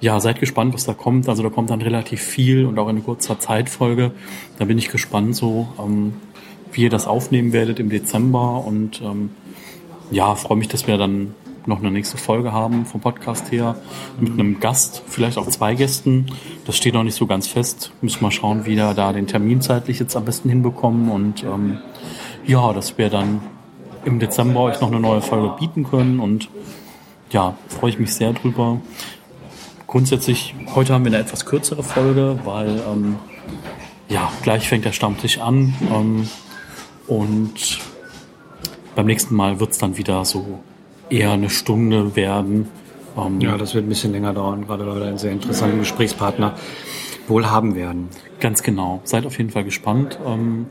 ja, 0.00 0.20
seid 0.20 0.40
gespannt, 0.40 0.74
was 0.74 0.84
da 0.84 0.94
kommt. 0.94 1.28
Also 1.28 1.42
da 1.42 1.48
kommt 1.48 1.70
dann 1.70 1.82
relativ 1.82 2.20
viel 2.20 2.66
und 2.66 2.78
auch 2.78 2.88
in 2.88 3.02
kurzer 3.02 3.38
Zeitfolge. 3.38 4.12
Da 4.58 4.64
bin 4.64 4.78
ich 4.78 4.88
gespannt, 4.88 5.36
so 5.36 5.68
ähm, 5.78 6.14
wie 6.72 6.82
ihr 6.82 6.90
das 6.90 7.06
aufnehmen 7.06 7.52
werdet 7.52 7.80
im 7.80 7.88
Dezember 7.88 8.64
und 8.64 9.00
ähm, 9.02 9.30
ja, 10.10 10.34
freue 10.34 10.58
mich, 10.58 10.68
dass 10.68 10.86
wir 10.86 10.98
dann 10.98 11.34
noch 11.66 11.80
eine 11.80 11.90
nächste 11.90 12.16
Folge 12.16 12.52
haben 12.52 12.86
vom 12.86 13.00
Podcast 13.00 13.50
her 13.50 13.76
mit 14.20 14.32
einem 14.32 14.60
Gast, 14.60 15.02
vielleicht 15.06 15.36
auch 15.36 15.48
zwei 15.48 15.74
Gästen. 15.74 16.26
Das 16.64 16.76
steht 16.76 16.94
noch 16.94 17.02
nicht 17.02 17.16
so 17.16 17.26
ganz 17.26 17.48
fest. 17.48 17.90
Müssen 18.02 18.20
wir 18.20 18.30
schauen, 18.30 18.66
wie 18.66 18.76
wir 18.76 18.94
da 18.94 19.12
den 19.12 19.26
Termin 19.26 19.60
zeitlich 19.60 19.98
jetzt 19.98 20.16
am 20.16 20.24
besten 20.24 20.48
hinbekommen 20.48 21.10
und 21.10 21.42
ähm, 21.42 21.78
ja, 22.46 22.72
dass 22.72 22.96
wir 22.98 23.10
dann 23.10 23.40
im 24.04 24.18
Dezember 24.20 24.60
euch 24.60 24.80
noch 24.80 24.88
eine 24.88 25.00
neue 25.00 25.20
Folge 25.20 25.54
bieten 25.58 25.84
können 25.84 26.20
und 26.20 26.48
ja, 27.30 27.56
freue 27.68 27.90
ich 27.90 27.98
mich 27.98 28.14
sehr 28.14 28.32
drüber. 28.32 28.80
Grundsätzlich, 29.86 30.54
heute 30.74 30.94
haben 30.94 31.04
wir 31.04 31.12
eine 31.12 31.18
etwas 31.18 31.44
kürzere 31.44 31.82
Folge, 31.82 32.38
weil 32.44 32.80
ähm, 32.88 33.16
ja, 34.08 34.30
gleich 34.42 34.68
fängt 34.68 34.84
der 34.84 34.92
Stammtisch 34.92 35.38
an 35.40 35.74
ähm, 35.92 36.28
und 37.08 37.80
beim 38.94 39.06
nächsten 39.06 39.34
Mal 39.34 39.58
wird 39.60 39.72
es 39.72 39.78
dann 39.78 39.96
wieder 39.96 40.24
so 40.24 40.60
eher 41.10 41.32
eine 41.32 41.50
Stunde 41.50 42.14
werden. 42.14 42.68
Ähm, 43.16 43.40
ja, 43.40 43.58
das 43.58 43.74
wird 43.74 43.86
ein 43.86 43.88
bisschen 43.88 44.12
länger 44.12 44.32
dauern, 44.32 44.66
gerade 44.66 44.86
weil 44.86 45.00
wir 45.00 45.06
einen 45.06 45.18
sehr 45.18 45.32
interessanten 45.32 45.80
Gesprächspartner 45.80 46.54
wohl 47.26 47.46
haben 47.46 47.74
werden. 47.74 48.08
Ganz 48.38 48.62
genau. 48.62 49.00
Seid 49.04 49.26
auf 49.26 49.36
jeden 49.38 49.50
Fall 49.50 49.64
gespannt. 49.64 50.18
Ähm, 50.24 50.66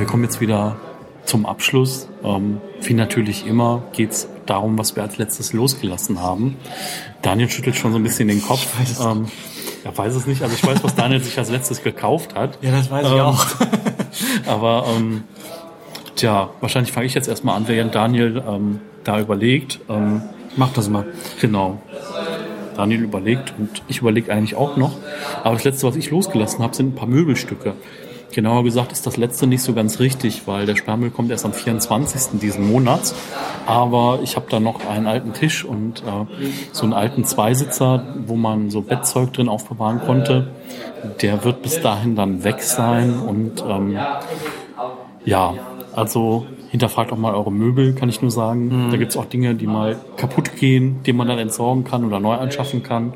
wir 0.00 0.06
kommen 0.06 0.24
jetzt 0.24 0.40
wieder 0.40 0.76
zum 1.24 1.46
Abschluss. 1.46 2.08
Ähm, 2.24 2.60
wie 2.82 2.94
natürlich 2.94 3.46
immer 3.46 3.82
geht 3.92 4.12
es 4.12 4.28
darum, 4.46 4.78
was 4.78 4.96
wir 4.96 5.02
als 5.02 5.18
letztes 5.18 5.52
losgelassen 5.52 6.20
haben. 6.20 6.56
Daniel 7.22 7.48
schüttelt 7.48 7.76
schon 7.76 7.92
so 7.92 7.98
ein 7.98 8.02
bisschen 8.02 8.26
den 8.26 8.42
Kopf. 8.42 8.66
Ich 8.82 8.98
weiß 8.98 9.06
ähm, 9.06 9.26
er 9.84 9.96
weiß 9.96 10.14
es 10.14 10.26
nicht, 10.26 10.42
aber 10.42 10.52
ich 10.52 10.66
weiß, 10.66 10.82
was 10.82 10.94
Daniel 10.94 11.20
sich 11.20 11.38
als 11.38 11.50
letztes 11.50 11.82
gekauft 11.82 12.34
hat. 12.34 12.58
Ja, 12.62 12.70
das 12.70 12.90
weiß 12.90 13.06
ich 13.06 13.12
ähm, 13.12 13.20
auch. 13.20 13.46
aber 14.46 14.86
ähm, 14.96 15.24
tja, 16.16 16.50
wahrscheinlich 16.60 16.92
fange 16.92 17.06
ich 17.06 17.14
jetzt 17.14 17.28
erstmal 17.28 17.56
an, 17.56 17.68
während 17.68 17.94
Daniel 17.94 18.42
ähm, 18.46 18.80
da 19.04 19.20
überlegt. 19.20 19.80
Ähm, 19.88 20.22
Mach 20.56 20.72
das 20.72 20.88
mal. 20.88 21.06
Genau. 21.40 21.80
Daniel 22.76 23.02
überlegt 23.02 23.54
und 23.58 23.82
ich 23.88 23.98
überlege 23.98 24.32
eigentlich 24.32 24.56
auch 24.56 24.76
noch. 24.76 24.92
Aber 25.44 25.54
das 25.54 25.64
letzte, 25.64 25.86
was 25.86 25.96
ich 25.96 26.10
losgelassen 26.10 26.62
habe, 26.62 26.74
sind 26.74 26.88
ein 26.88 26.94
paar 26.94 27.08
Möbelstücke. 27.08 27.74
Genauer 28.32 28.64
gesagt 28.64 28.92
ist 28.92 29.06
das 29.06 29.16
letzte 29.16 29.46
nicht 29.46 29.62
so 29.62 29.72
ganz 29.72 29.98
richtig, 30.00 30.46
weil 30.46 30.66
der 30.66 30.76
Sperrmüll 30.76 31.10
kommt 31.10 31.30
erst 31.30 31.44
am 31.44 31.52
24. 31.52 32.40
diesen 32.40 32.70
Monats. 32.70 33.14
Aber 33.66 34.20
ich 34.22 34.36
habe 34.36 34.46
da 34.48 34.60
noch 34.60 34.86
einen 34.86 35.06
alten 35.06 35.32
Tisch 35.32 35.64
und 35.64 36.00
äh, 36.00 36.26
so 36.72 36.84
einen 36.84 36.92
alten 36.92 37.24
Zweisitzer, 37.24 38.16
wo 38.26 38.36
man 38.36 38.70
so 38.70 38.82
Bettzeug 38.82 39.32
drin 39.32 39.48
aufbewahren 39.48 40.00
konnte. 40.00 40.48
Der 41.22 41.44
wird 41.44 41.62
bis 41.62 41.80
dahin 41.80 42.14
dann 42.14 42.44
weg 42.44 42.62
sein 42.62 43.18
und 43.18 43.64
ähm, 43.66 43.98
ja, 45.24 45.54
also 45.94 46.46
hinterfragt 46.70 47.12
auch 47.12 47.18
mal 47.18 47.34
eure 47.34 47.50
Möbel, 47.50 47.94
kann 47.94 48.08
ich 48.08 48.22
nur 48.22 48.30
sagen. 48.30 48.86
Mhm. 48.86 48.90
Da 48.90 48.96
gibt's 48.96 49.16
auch 49.16 49.24
Dinge, 49.24 49.54
die 49.54 49.66
mal 49.66 49.96
kaputt 50.16 50.56
gehen, 50.56 51.02
die 51.04 51.12
man 51.12 51.26
dann 51.26 51.38
entsorgen 51.38 51.84
kann 51.84 52.04
oder 52.04 52.20
neu 52.20 52.34
anschaffen 52.34 52.82
kann. 52.82 53.12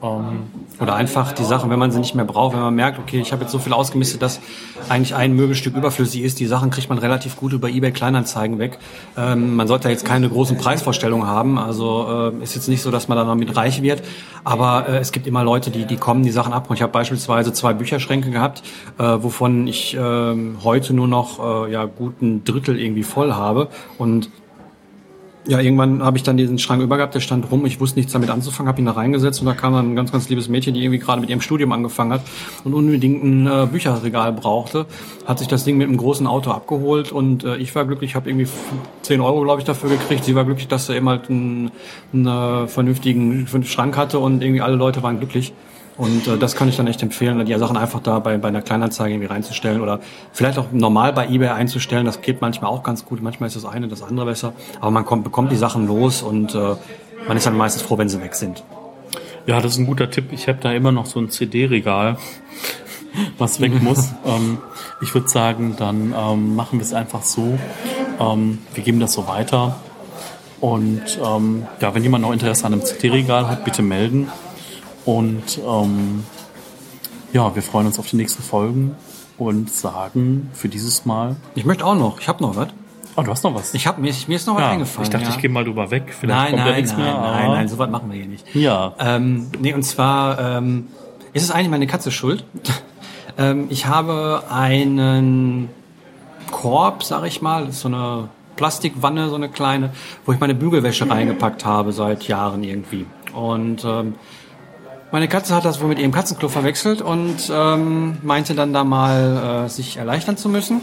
Ähm, 0.00 0.44
oder 0.80 0.94
einfach 0.94 1.32
die 1.32 1.42
Sachen, 1.42 1.70
wenn 1.70 1.78
man 1.78 1.90
sie 1.90 1.98
nicht 1.98 2.14
mehr 2.14 2.24
braucht, 2.24 2.54
wenn 2.54 2.62
man 2.62 2.74
merkt, 2.74 3.00
okay, 3.00 3.20
ich 3.20 3.32
habe 3.32 3.42
jetzt 3.42 3.50
so 3.50 3.58
viel 3.58 3.72
ausgemistet, 3.72 4.22
dass 4.22 4.40
eigentlich 4.88 5.14
ein 5.14 5.32
Möbelstück 5.32 5.76
überflüssig 5.76 6.22
ist. 6.22 6.38
Die 6.38 6.46
Sachen 6.46 6.70
kriegt 6.70 6.88
man 6.88 6.98
relativ 6.98 7.36
gut 7.36 7.52
über 7.52 7.68
eBay 7.68 7.90
Kleinanzeigen 7.90 8.58
weg. 8.60 8.78
Ähm, 9.16 9.56
man 9.56 9.66
sollte 9.66 9.88
jetzt 9.88 10.04
keine 10.04 10.28
großen 10.28 10.56
Preisvorstellungen 10.56 11.26
haben. 11.26 11.58
Also 11.58 12.32
äh, 12.38 12.42
ist 12.42 12.54
jetzt 12.54 12.68
nicht 12.68 12.82
so, 12.82 12.92
dass 12.92 13.08
man 13.08 13.18
da 13.18 13.24
damit 13.24 13.56
reich 13.56 13.82
wird. 13.82 14.02
Aber 14.44 14.88
äh, 14.88 14.98
es 14.98 15.10
gibt 15.10 15.26
immer 15.26 15.42
Leute, 15.42 15.70
die, 15.70 15.84
die 15.84 15.96
kommen, 15.96 16.22
die 16.22 16.30
Sachen 16.30 16.52
abholen. 16.52 16.76
Ich 16.76 16.82
habe 16.82 16.92
beispielsweise 16.92 17.52
zwei 17.52 17.72
Bücherschränke 17.72 18.30
gehabt, 18.30 18.62
äh, 18.98 19.02
wovon 19.02 19.66
ich 19.66 19.96
äh, 19.96 20.34
heute 20.62 20.94
nur 20.94 21.08
noch 21.08 21.66
äh, 21.66 21.72
ja 21.72 21.86
guten 21.86 22.44
Drittel 22.44 22.78
irgendwie 22.78 23.02
voll 23.02 23.32
habe. 23.32 23.68
Und 23.98 24.30
ja, 25.48 25.60
irgendwann 25.60 26.02
habe 26.02 26.18
ich 26.18 26.22
dann 26.22 26.36
diesen 26.36 26.58
Schrank 26.58 26.82
übergehabt, 26.82 27.14
der 27.14 27.20
stand 27.20 27.50
rum, 27.50 27.64
ich 27.64 27.80
wusste 27.80 27.98
nichts 27.98 28.12
damit 28.12 28.28
anzufangen, 28.28 28.68
habe 28.68 28.80
ihn 28.82 28.84
da 28.84 28.92
reingesetzt 28.92 29.40
und 29.40 29.46
da 29.46 29.54
kam 29.54 29.72
dann 29.72 29.92
ein 29.92 29.96
ganz, 29.96 30.12
ganz 30.12 30.28
liebes 30.28 30.48
Mädchen, 30.48 30.74
die 30.74 30.82
irgendwie 30.82 30.98
gerade 30.98 31.22
mit 31.22 31.30
ihrem 31.30 31.40
Studium 31.40 31.72
angefangen 31.72 32.12
hat 32.12 32.20
und 32.64 32.74
unbedingt 32.74 33.24
ein 33.24 33.46
äh, 33.46 33.66
Bücherregal 33.66 34.34
brauchte, 34.34 34.84
hat 35.24 35.38
sich 35.38 35.48
das 35.48 35.64
Ding 35.64 35.78
mit 35.78 35.88
einem 35.88 35.96
großen 35.96 36.26
Auto 36.26 36.50
abgeholt 36.50 37.12
und 37.12 37.44
äh, 37.44 37.56
ich 37.56 37.74
war 37.74 37.86
glücklich, 37.86 38.14
habe 38.14 38.28
irgendwie 38.28 38.46
10 39.00 39.22
Euro, 39.22 39.40
glaube 39.40 39.62
ich, 39.62 39.64
dafür 39.64 39.88
gekriegt. 39.88 40.24
Sie 40.24 40.34
war 40.34 40.44
glücklich, 40.44 40.68
dass 40.68 40.86
sie 40.86 40.94
eben 40.94 41.08
halt 41.08 41.30
einen, 41.30 41.70
einen 42.12 42.26
äh, 42.26 42.68
vernünftigen 42.68 43.48
Schrank 43.64 43.96
hatte 43.96 44.18
und 44.18 44.42
irgendwie 44.42 44.60
alle 44.60 44.76
Leute 44.76 45.02
waren 45.02 45.18
glücklich. 45.18 45.54
Und 45.98 46.28
äh, 46.28 46.38
das 46.38 46.54
kann 46.54 46.68
ich 46.68 46.76
dann 46.76 46.86
echt 46.86 47.02
empfehlen, 47.02 47.44
die 47.44 47.58
Sachen 47.58 47.76
einfach 47.76 48.00
da 48.00 48.20
bei, 48.20 48.38
bei 48.38 48.48
einer 48.48 48.62
Kleinanzeige 48.62 49.14
irgendwie 49.14 49.26
reinzustellen 49.26 49.80
oder 49.82 49.98
vielleicht 50.32 50.56
auch 50.58 50.66
normal 50.70 51.12
bei 51.12 51.26
eBay 51.28 51.48
einzustellen. 51.48 52.06
Das 52.06 52.22
geht 52.22 52.40
manchmal 52.40 52.70
auch 52.70 52.84
ganz 52.84 53.04
gut. 53.04 53.20
Manchmal 53.20 53.48
ist 53.48 53.56
das 53.56 53.64
eine, 53.64 53.88
das 53.88 54.02
andere 54.02 54.26
besser. 54.26 54.52
Aber 54.80 54.92
man 54.92 55.04
kommt, 55.04 55.24
bekommt 55.24 55.50
die 55.50 55.56
Sachen 55.56 55.88
los 55.88 56.22
und 56.22 56.54
äh, 56.54 56.76
man 57.26 57.36
ist 57.36 57.46
dann 57.46 57.56
meistens 57.56 57.82
froh, 57.82 57.98
wenn 57.98 58.08
sie 58.08 58.22
weg 58.22 58.36
sind. 58.36 58.62
Ja, 59.46 59.60
das 59.60 59.72
ist 59.72 59.78
ein 59.78 59.86
guter 59.86 60.08
Tipp. 60.08 60.26
Ich 60.30 60.46
habe 60.46 60.58
da 60.60 60.72
immer 60.72 60.92
noch 60.92 61.06
so 61.06 61.18
ein 61.18 61.30
CD-Regal, 61.30 62.16
was 63.36 63.60
weg 63.60 63.82
muss. 63.82 64.10
ähm, 64.24 64.58
ich 65.00 65.12
würde 65.14 65.28
sagen, 65.28 65.74
dann 65.76 66.14
ähm, 66.16 66.54
machen 66.54 66.78
wir 66.78 66.84
es 66.84 66.92
einfach 66.92 67.22
so. 67.22 67.58
Ähm, 68.20 68.58
wir 68.72 68.84
geben 68.84 69.00
das 69.00 69.14
so 69.14 69.26
weiter. 69.26 69.76
Und 70.60 71.18
ähm, 71.24 71.66
ja, 71.80 71.92
wenn 71.94 72.02
jemand 72.04 72.22
noch 72.22 72.32
Interesse 72.32 72.66
an 72.66 72.74
einem 72.74 72.84
CD-Regal 72.84 73.48
hat, 73.48 73.64
bitte 73.64 73.82
melden. 73.82 74.28
Und 75.08 75.58
ähm, 75.66 76.22
ja, 77.32 77.54
wir 77.54 77.62
freuen 77.62 77.86
uns 77.86 77.98
auf 77.98 78.08
die 78.08 78.16
nächsten 78.16 78.42
Folgen 78.42 78.94
und 79.38 79.70
sagen 79.70 80.50
für 80.52 80.68
dieses 80.68 81.06
Mal. 81.06 81.36
Ich 81.54 81.64
möchte 81.64 81.86
auch 81.86 81.94
noch, 81.94 82.20
ich 82.20 82.28
habe 82.28 82.42
noch 82.42 82.56
was. 82.56 82.68
Oh, 83.16 83.22
du 83.22 83.30
hast 83.30 83.42
noch 83.42 83.54
was? 83.54 83.72
Ich 83.72 83.86
hab, 83.86 83.96
mir, 83.96 84.12
mir 84.26 84.36
ist 84.36 84.46
noch 84.46 84.56
was 84.56 84.60
ja, 84.64 84.70
eingefallen. 84.72 85.04
Ich 85.04 85.08
dachte, 85.08 85.24
ja. 85.24 85.30
ich 85.30 85.38
gehe 85.38 85.48
mal 85.48 85.64
drüber 85.64 85.90
weg. 85.90 86.14
Vielleicht 86.14 86.38
nein, 86.38 86.50
kommt 86.50 86.64
nein, 86.66 86.74
nichts 86.74 86.92
nein, 86.92 87.00
mehr. 87.00 87.14
Nein, 87.14 87.50
nein, 87.52 87.68
so 87.68 87.78
was 87.78 87.88
machen 87.88 88.10
wir 88.10 88.18
hier 88.18 88.28
nicht. 88.28 88.54
Ja. 88.54 88.92
Ähm, 88.98 89.50
nee, 89.58 89.72
und 89.72 89.82
zwar 89.82 90.38
ähm, 90.58 90.88
ist 91.32 91.42
es 91.42 91.50
eigentlich 91.52 91.70
meine 91.70 91.86
Katze 91.86 92.10
schuld. 92.10 92.44
ähm, 93.38 93.68
ich 93.70 93.86
habe 93.86 94.42
einen 94.50 95.70
Korb, 96.50 97.02
sag 97.02 97.24
ich 97.24 97.40
mal, 97.40 97.64
das 97.64 97.76
ist 97.76 97.80
so 97.80 97.88
eine 97.88 98.28
Plastikwanne, 98.56 99.30
so 99.30 99.36
eine 99.36 99.48
kleine, 99.48 99.88
wo 100.26 100.32
ich 100.32 100.38
meine 100.38 100.54
Bügelwäsche 100.54 101.08
reingepackt 101.08 101.64
habe 101.64 101.92
seit 101.92 102.28
Jahren 102.28 102.62
irgendwie. 102.62 103.06
Und 103.32 103.86
ähm, 103.86 104.16
meine 105.10 105.28
Katze 105.28 105.54
hat 105.54 105.64
das 105.64 105.80
wohl 105.80 105.88
mit 105.88 105.98
ihrem 105.98 106.12
Katzenklo 106.12 106.48
verwechselt 106.48 107.02
und 107.02 107.50
ähm, 107.50 108.18
meinte 108.22 108.54
dann 108.54 108.72
da 108.72 108.84
mal, 108.84 109.64
äh, 109.66 109.68
sich 109.68 109.96
erleichtern 109.96 110.36
zu 110.36 110.48
müssen. 110.48 110.80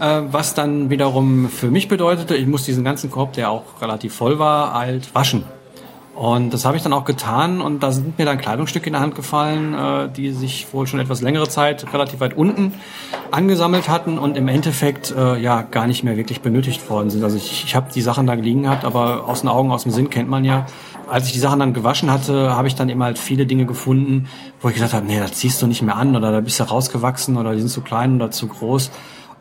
Äh, 0.00 0.22
was 0.30 0.54
dann 0.54 0.90
wiederum 0.90 1.48
für 1.48 1.70
mich 1.70 1.88
bedeutete, 1.88 2.36
ich 2.36 2.46
muss 2.46 2.64
diesen 2.64 2.84
ganzen 2.84 3.10
Korb, 3.10 3.34
der 3.34 3.50
auch 3.50 3.80
relativ 3.80 4.14
voll 4.14 4.38
war, 4.38 4.74
halt 4.74 5.14
waschen. 5.14 5.44
Und 6.14 6.54
das 6.54 6.64
habe 6.64 6.76
ich 6.76 6.82
dann 6.82 6.92
auch 6.92 7.04
getan 7.04 7.60
und 7.60 7.82
da 7.82 7.90
sind 7.90 8.18
mir 8.18 8.24
dann 8.24 8.38
Kleidungsstücke 8.38 8.86
in 8.86 8.92
der 8.92 9.02
Hand 9.02 9.16
gefallen, 9.16 9.74
äh, 9.74 10.08
die 10.08 10.30
sich 10.30 10.72
wohl 10.72 10.86
schon 10.86 11.00
etwas 11.00 11.22
längere 11.22 11.48
Zeit 11.48 11.92
relativ 11.92 12.20
weit 12.20 12.36
unten 12.36 12.74
angesammelt 13.32 13.88
hatten 13.88 14.18
und 14.18 14.36
im 14.36 14.46
Endeffekt 14.46 15.12
äh, 15.16 15.36
ja 15.36 15.62
gar 15.62 15.88
nicht 15.88 16.04
mehr 16.04 16.16
wirklich 16.16 16.40
benötigt 16.40 16.88
worden 16.88 17.10
sind. 17.10 17.24
Also 17.24 17.36
ich, 17.36 17.64
ich 17.64 17.74
habe 17.74 17.88
die 17.92 18.00
Sachen 18.00 18.28
da 18.28 18.34
liegen 18.34 18.62
gehabt, 18.62 18.84
aber 18.84 19.28
aus 19.28 19.40
den 19.40 19.48
Augen, 19.48 19.72
aus 19.72 19.82
dem 19.82 19.90
Sinn 19.90 20.08
kennt 20.08 20.28
man 20.28 20.44
ja 20.44 20.66
als 21.08 21.26
ich 21.26 21.32
die 21.32 21.38
Sachen 21.38 21.60
dann 21.60 21.74
gewaschen 21.74 22.10
hatte, 22.10 22.54
habe 22.54 22.68
ich 22.68 22.74
dann 22.74 22.88
immer 22.88 23.06
halt 23.06 23.18
viele 23.18 23.46
Dinge 23.46 23.66
gefunden, 23.66 24.28
wo 24.60 24.68
ich 24.68 24.74
gesagt 24.74 24.92
habe, 24.92 25.06
nee, 25.06 25.18
das 25.18 25.32
ziehst 25.32 25.60
du 25.62 25.66
nicht 25.66 25.82
mehr 25.82 25.96
an 25.96 26.16
oder 26.16 26.32
da 26.32 26.40
bist 26.40 26.60
du 26.60 26.64
rausgewachsen 26.64 27.36
oder 27.36 27.52
die 27.52 27.60
sind 27.60 27.70
zu 27.70 27.80
klein 27.80 28.16
oder 28.16 28.30
zu 28.30 28.48
groß 28.48 28.90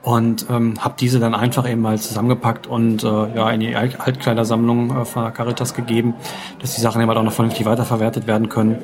und 0.04 0.48
ähm, 0.50 0.76
habe 0.80 0.96
diese 1.00 1.20
dann 1.20 1.34
einfach 1.34 1.70
eben 1.70 1.82
mal 1.82 1.98
zusammengepackt 1.98 2.68
und 2.68 3.04
äh, 3.04 3.08
ja 3.08 3.50
in 3.52 3.62
die 3.62 3.76
Altkleidersammlung 3.76 5.02
äh, 5.02 5.06
von 5.06 5.34
Caritas 5.34 5.74
gegeben, 5.74 6.14
dass 6.60 6.76
die 6.76 6.82
Sachen 6.82 7.02
eben 7.02 7.08
halt 7.10 7.18
auch 7.18 7.24
noch 7.24 7.32
vernünftig 7.32 7.66
weiterverwertet 7.66 8.28
werden 8.28 8.50
können. 8.50 8.78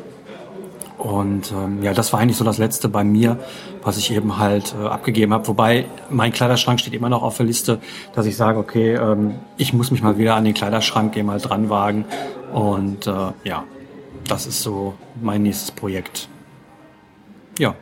Und 0.98 1.54
ähm, 1.54 1.82
ja, 1.82 1.94
das 1.94 2.12
war 2.12 2.20
eigentlich 2.20 2.36
so 2.36 2.44
das 2.44 2.58
Letzte 2.58 2.90
bei 2.90 3.06
mir, 3.06 3.38
was 3.84 3.98
ich 3.98 4.14
eben 4.14 4.38
halt 4.38 4.76
äh, 4.82 4.86
abgegeben 4.86 5.34
habe. 5.34 5.48
Wobei 5.48 5.86
mein 6.10 6.34
Kleiderschrank 6.34 6.80
steht 6.80 6.94
immer 6.94 7.08
noch 7.08 7.24
auf 7.24 7.38
der 7.38 7.46
Liste, 7.46 7.80
dass 8.16 8.26
ich 8.26 8.36
sage, 8.36 8.60
okay, 8.60 8.96
ähm, 8.96 9.36
ich 9.56 9.74
muss 9.74 9.92
mich 9.92 10.02
mal 10.02 10.18
wieder 10.18 10.36
an 10.36 10.44
den 10.44 10.54
Kleiderschrank 10.54 11.16
eben 11.16 11.32
halt 11.32 11.50
dran 11.50 11.70
wagen. 11.70 12.04
Und 12.54 13.08
äh, 13.08 13.32
ja, 13.44 13.64
das 14.28 14.48
ist 14.48 14.62
so 14.62 14.94
mein 15.22 15.44
nächstes 15.44 15.72
Projekt. 15.72 16.28
Ja, 17.58 17.76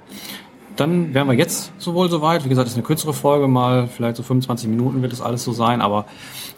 dann 0.75 1.13
wären 1.13 1.27
wir 1.27 1.33
jetzt 1.33 1.71
sowohl 1.77 2.09
soweit. 2.09 2.45
Wie 2.45 2.49
gesagt, 2.49 2.65
das 2.65 2.73
ist 2.73 2.77
eine 2.77 2.85
kürzere 2.85 3.13
Folge, 3.13 3.47
mal 3.47 3.87
vielleicht 3.87 4.17
so 4.17 4.23
25 4.23 4.69
Minuten 4.69 5.01
wird 5.01 5.11
das 5.11 5.21
alles 5.21 5.43
so 5.43 5.51
sein, 5.51 5.81
aber 5.81 6.05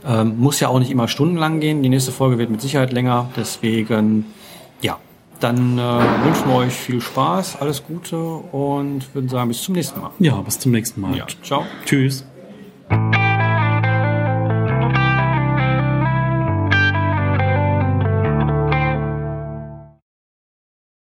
ähm, 0.05 0.37
muss 0.39 0.59
ja 0.59 0.67
auch 0.67 0.79
nicht 0.79 0.91
immer 0.91 1.07
stundenlang 1.07 1.59
gehen. 1.59 1.83
Die 1.83 1.89
nächste 1.89 2.11
Folge 2.11 2.37
wird 2.37 2.49
mit 2.49 2.61
Sicherheit 2.61 2.91
länger, 2.91 3.29
deswegen 3.35 4.25
ja, 4.81 4.97
dann 5.39 5.77
äh, 5.77 5.81
wünschen 5.81 6.47
wir 6.47 6.55
euch 6.55 6.73
viel 6.73 7.01
Spaß, 7.01 7.57
alles 7.61 7.83
Gute 7.83 8.17
und 8.17 9.13
würden 9.13 9.29
sagen, 9.29 9.49
bis 9.49 9.63
zum 9.63 9.75
nächsten 9.75 9.99
Mal. 9.99 10.11
Ja, 10.19 10.35
bis 10.41 10.59
zum 10.59 10.71
nächsten 10.71 11.01
Mal. 11.01 11.15
Ja, 11.15 11.25
ciao. 11.43 11.65
Tschüss. 11.85 12.25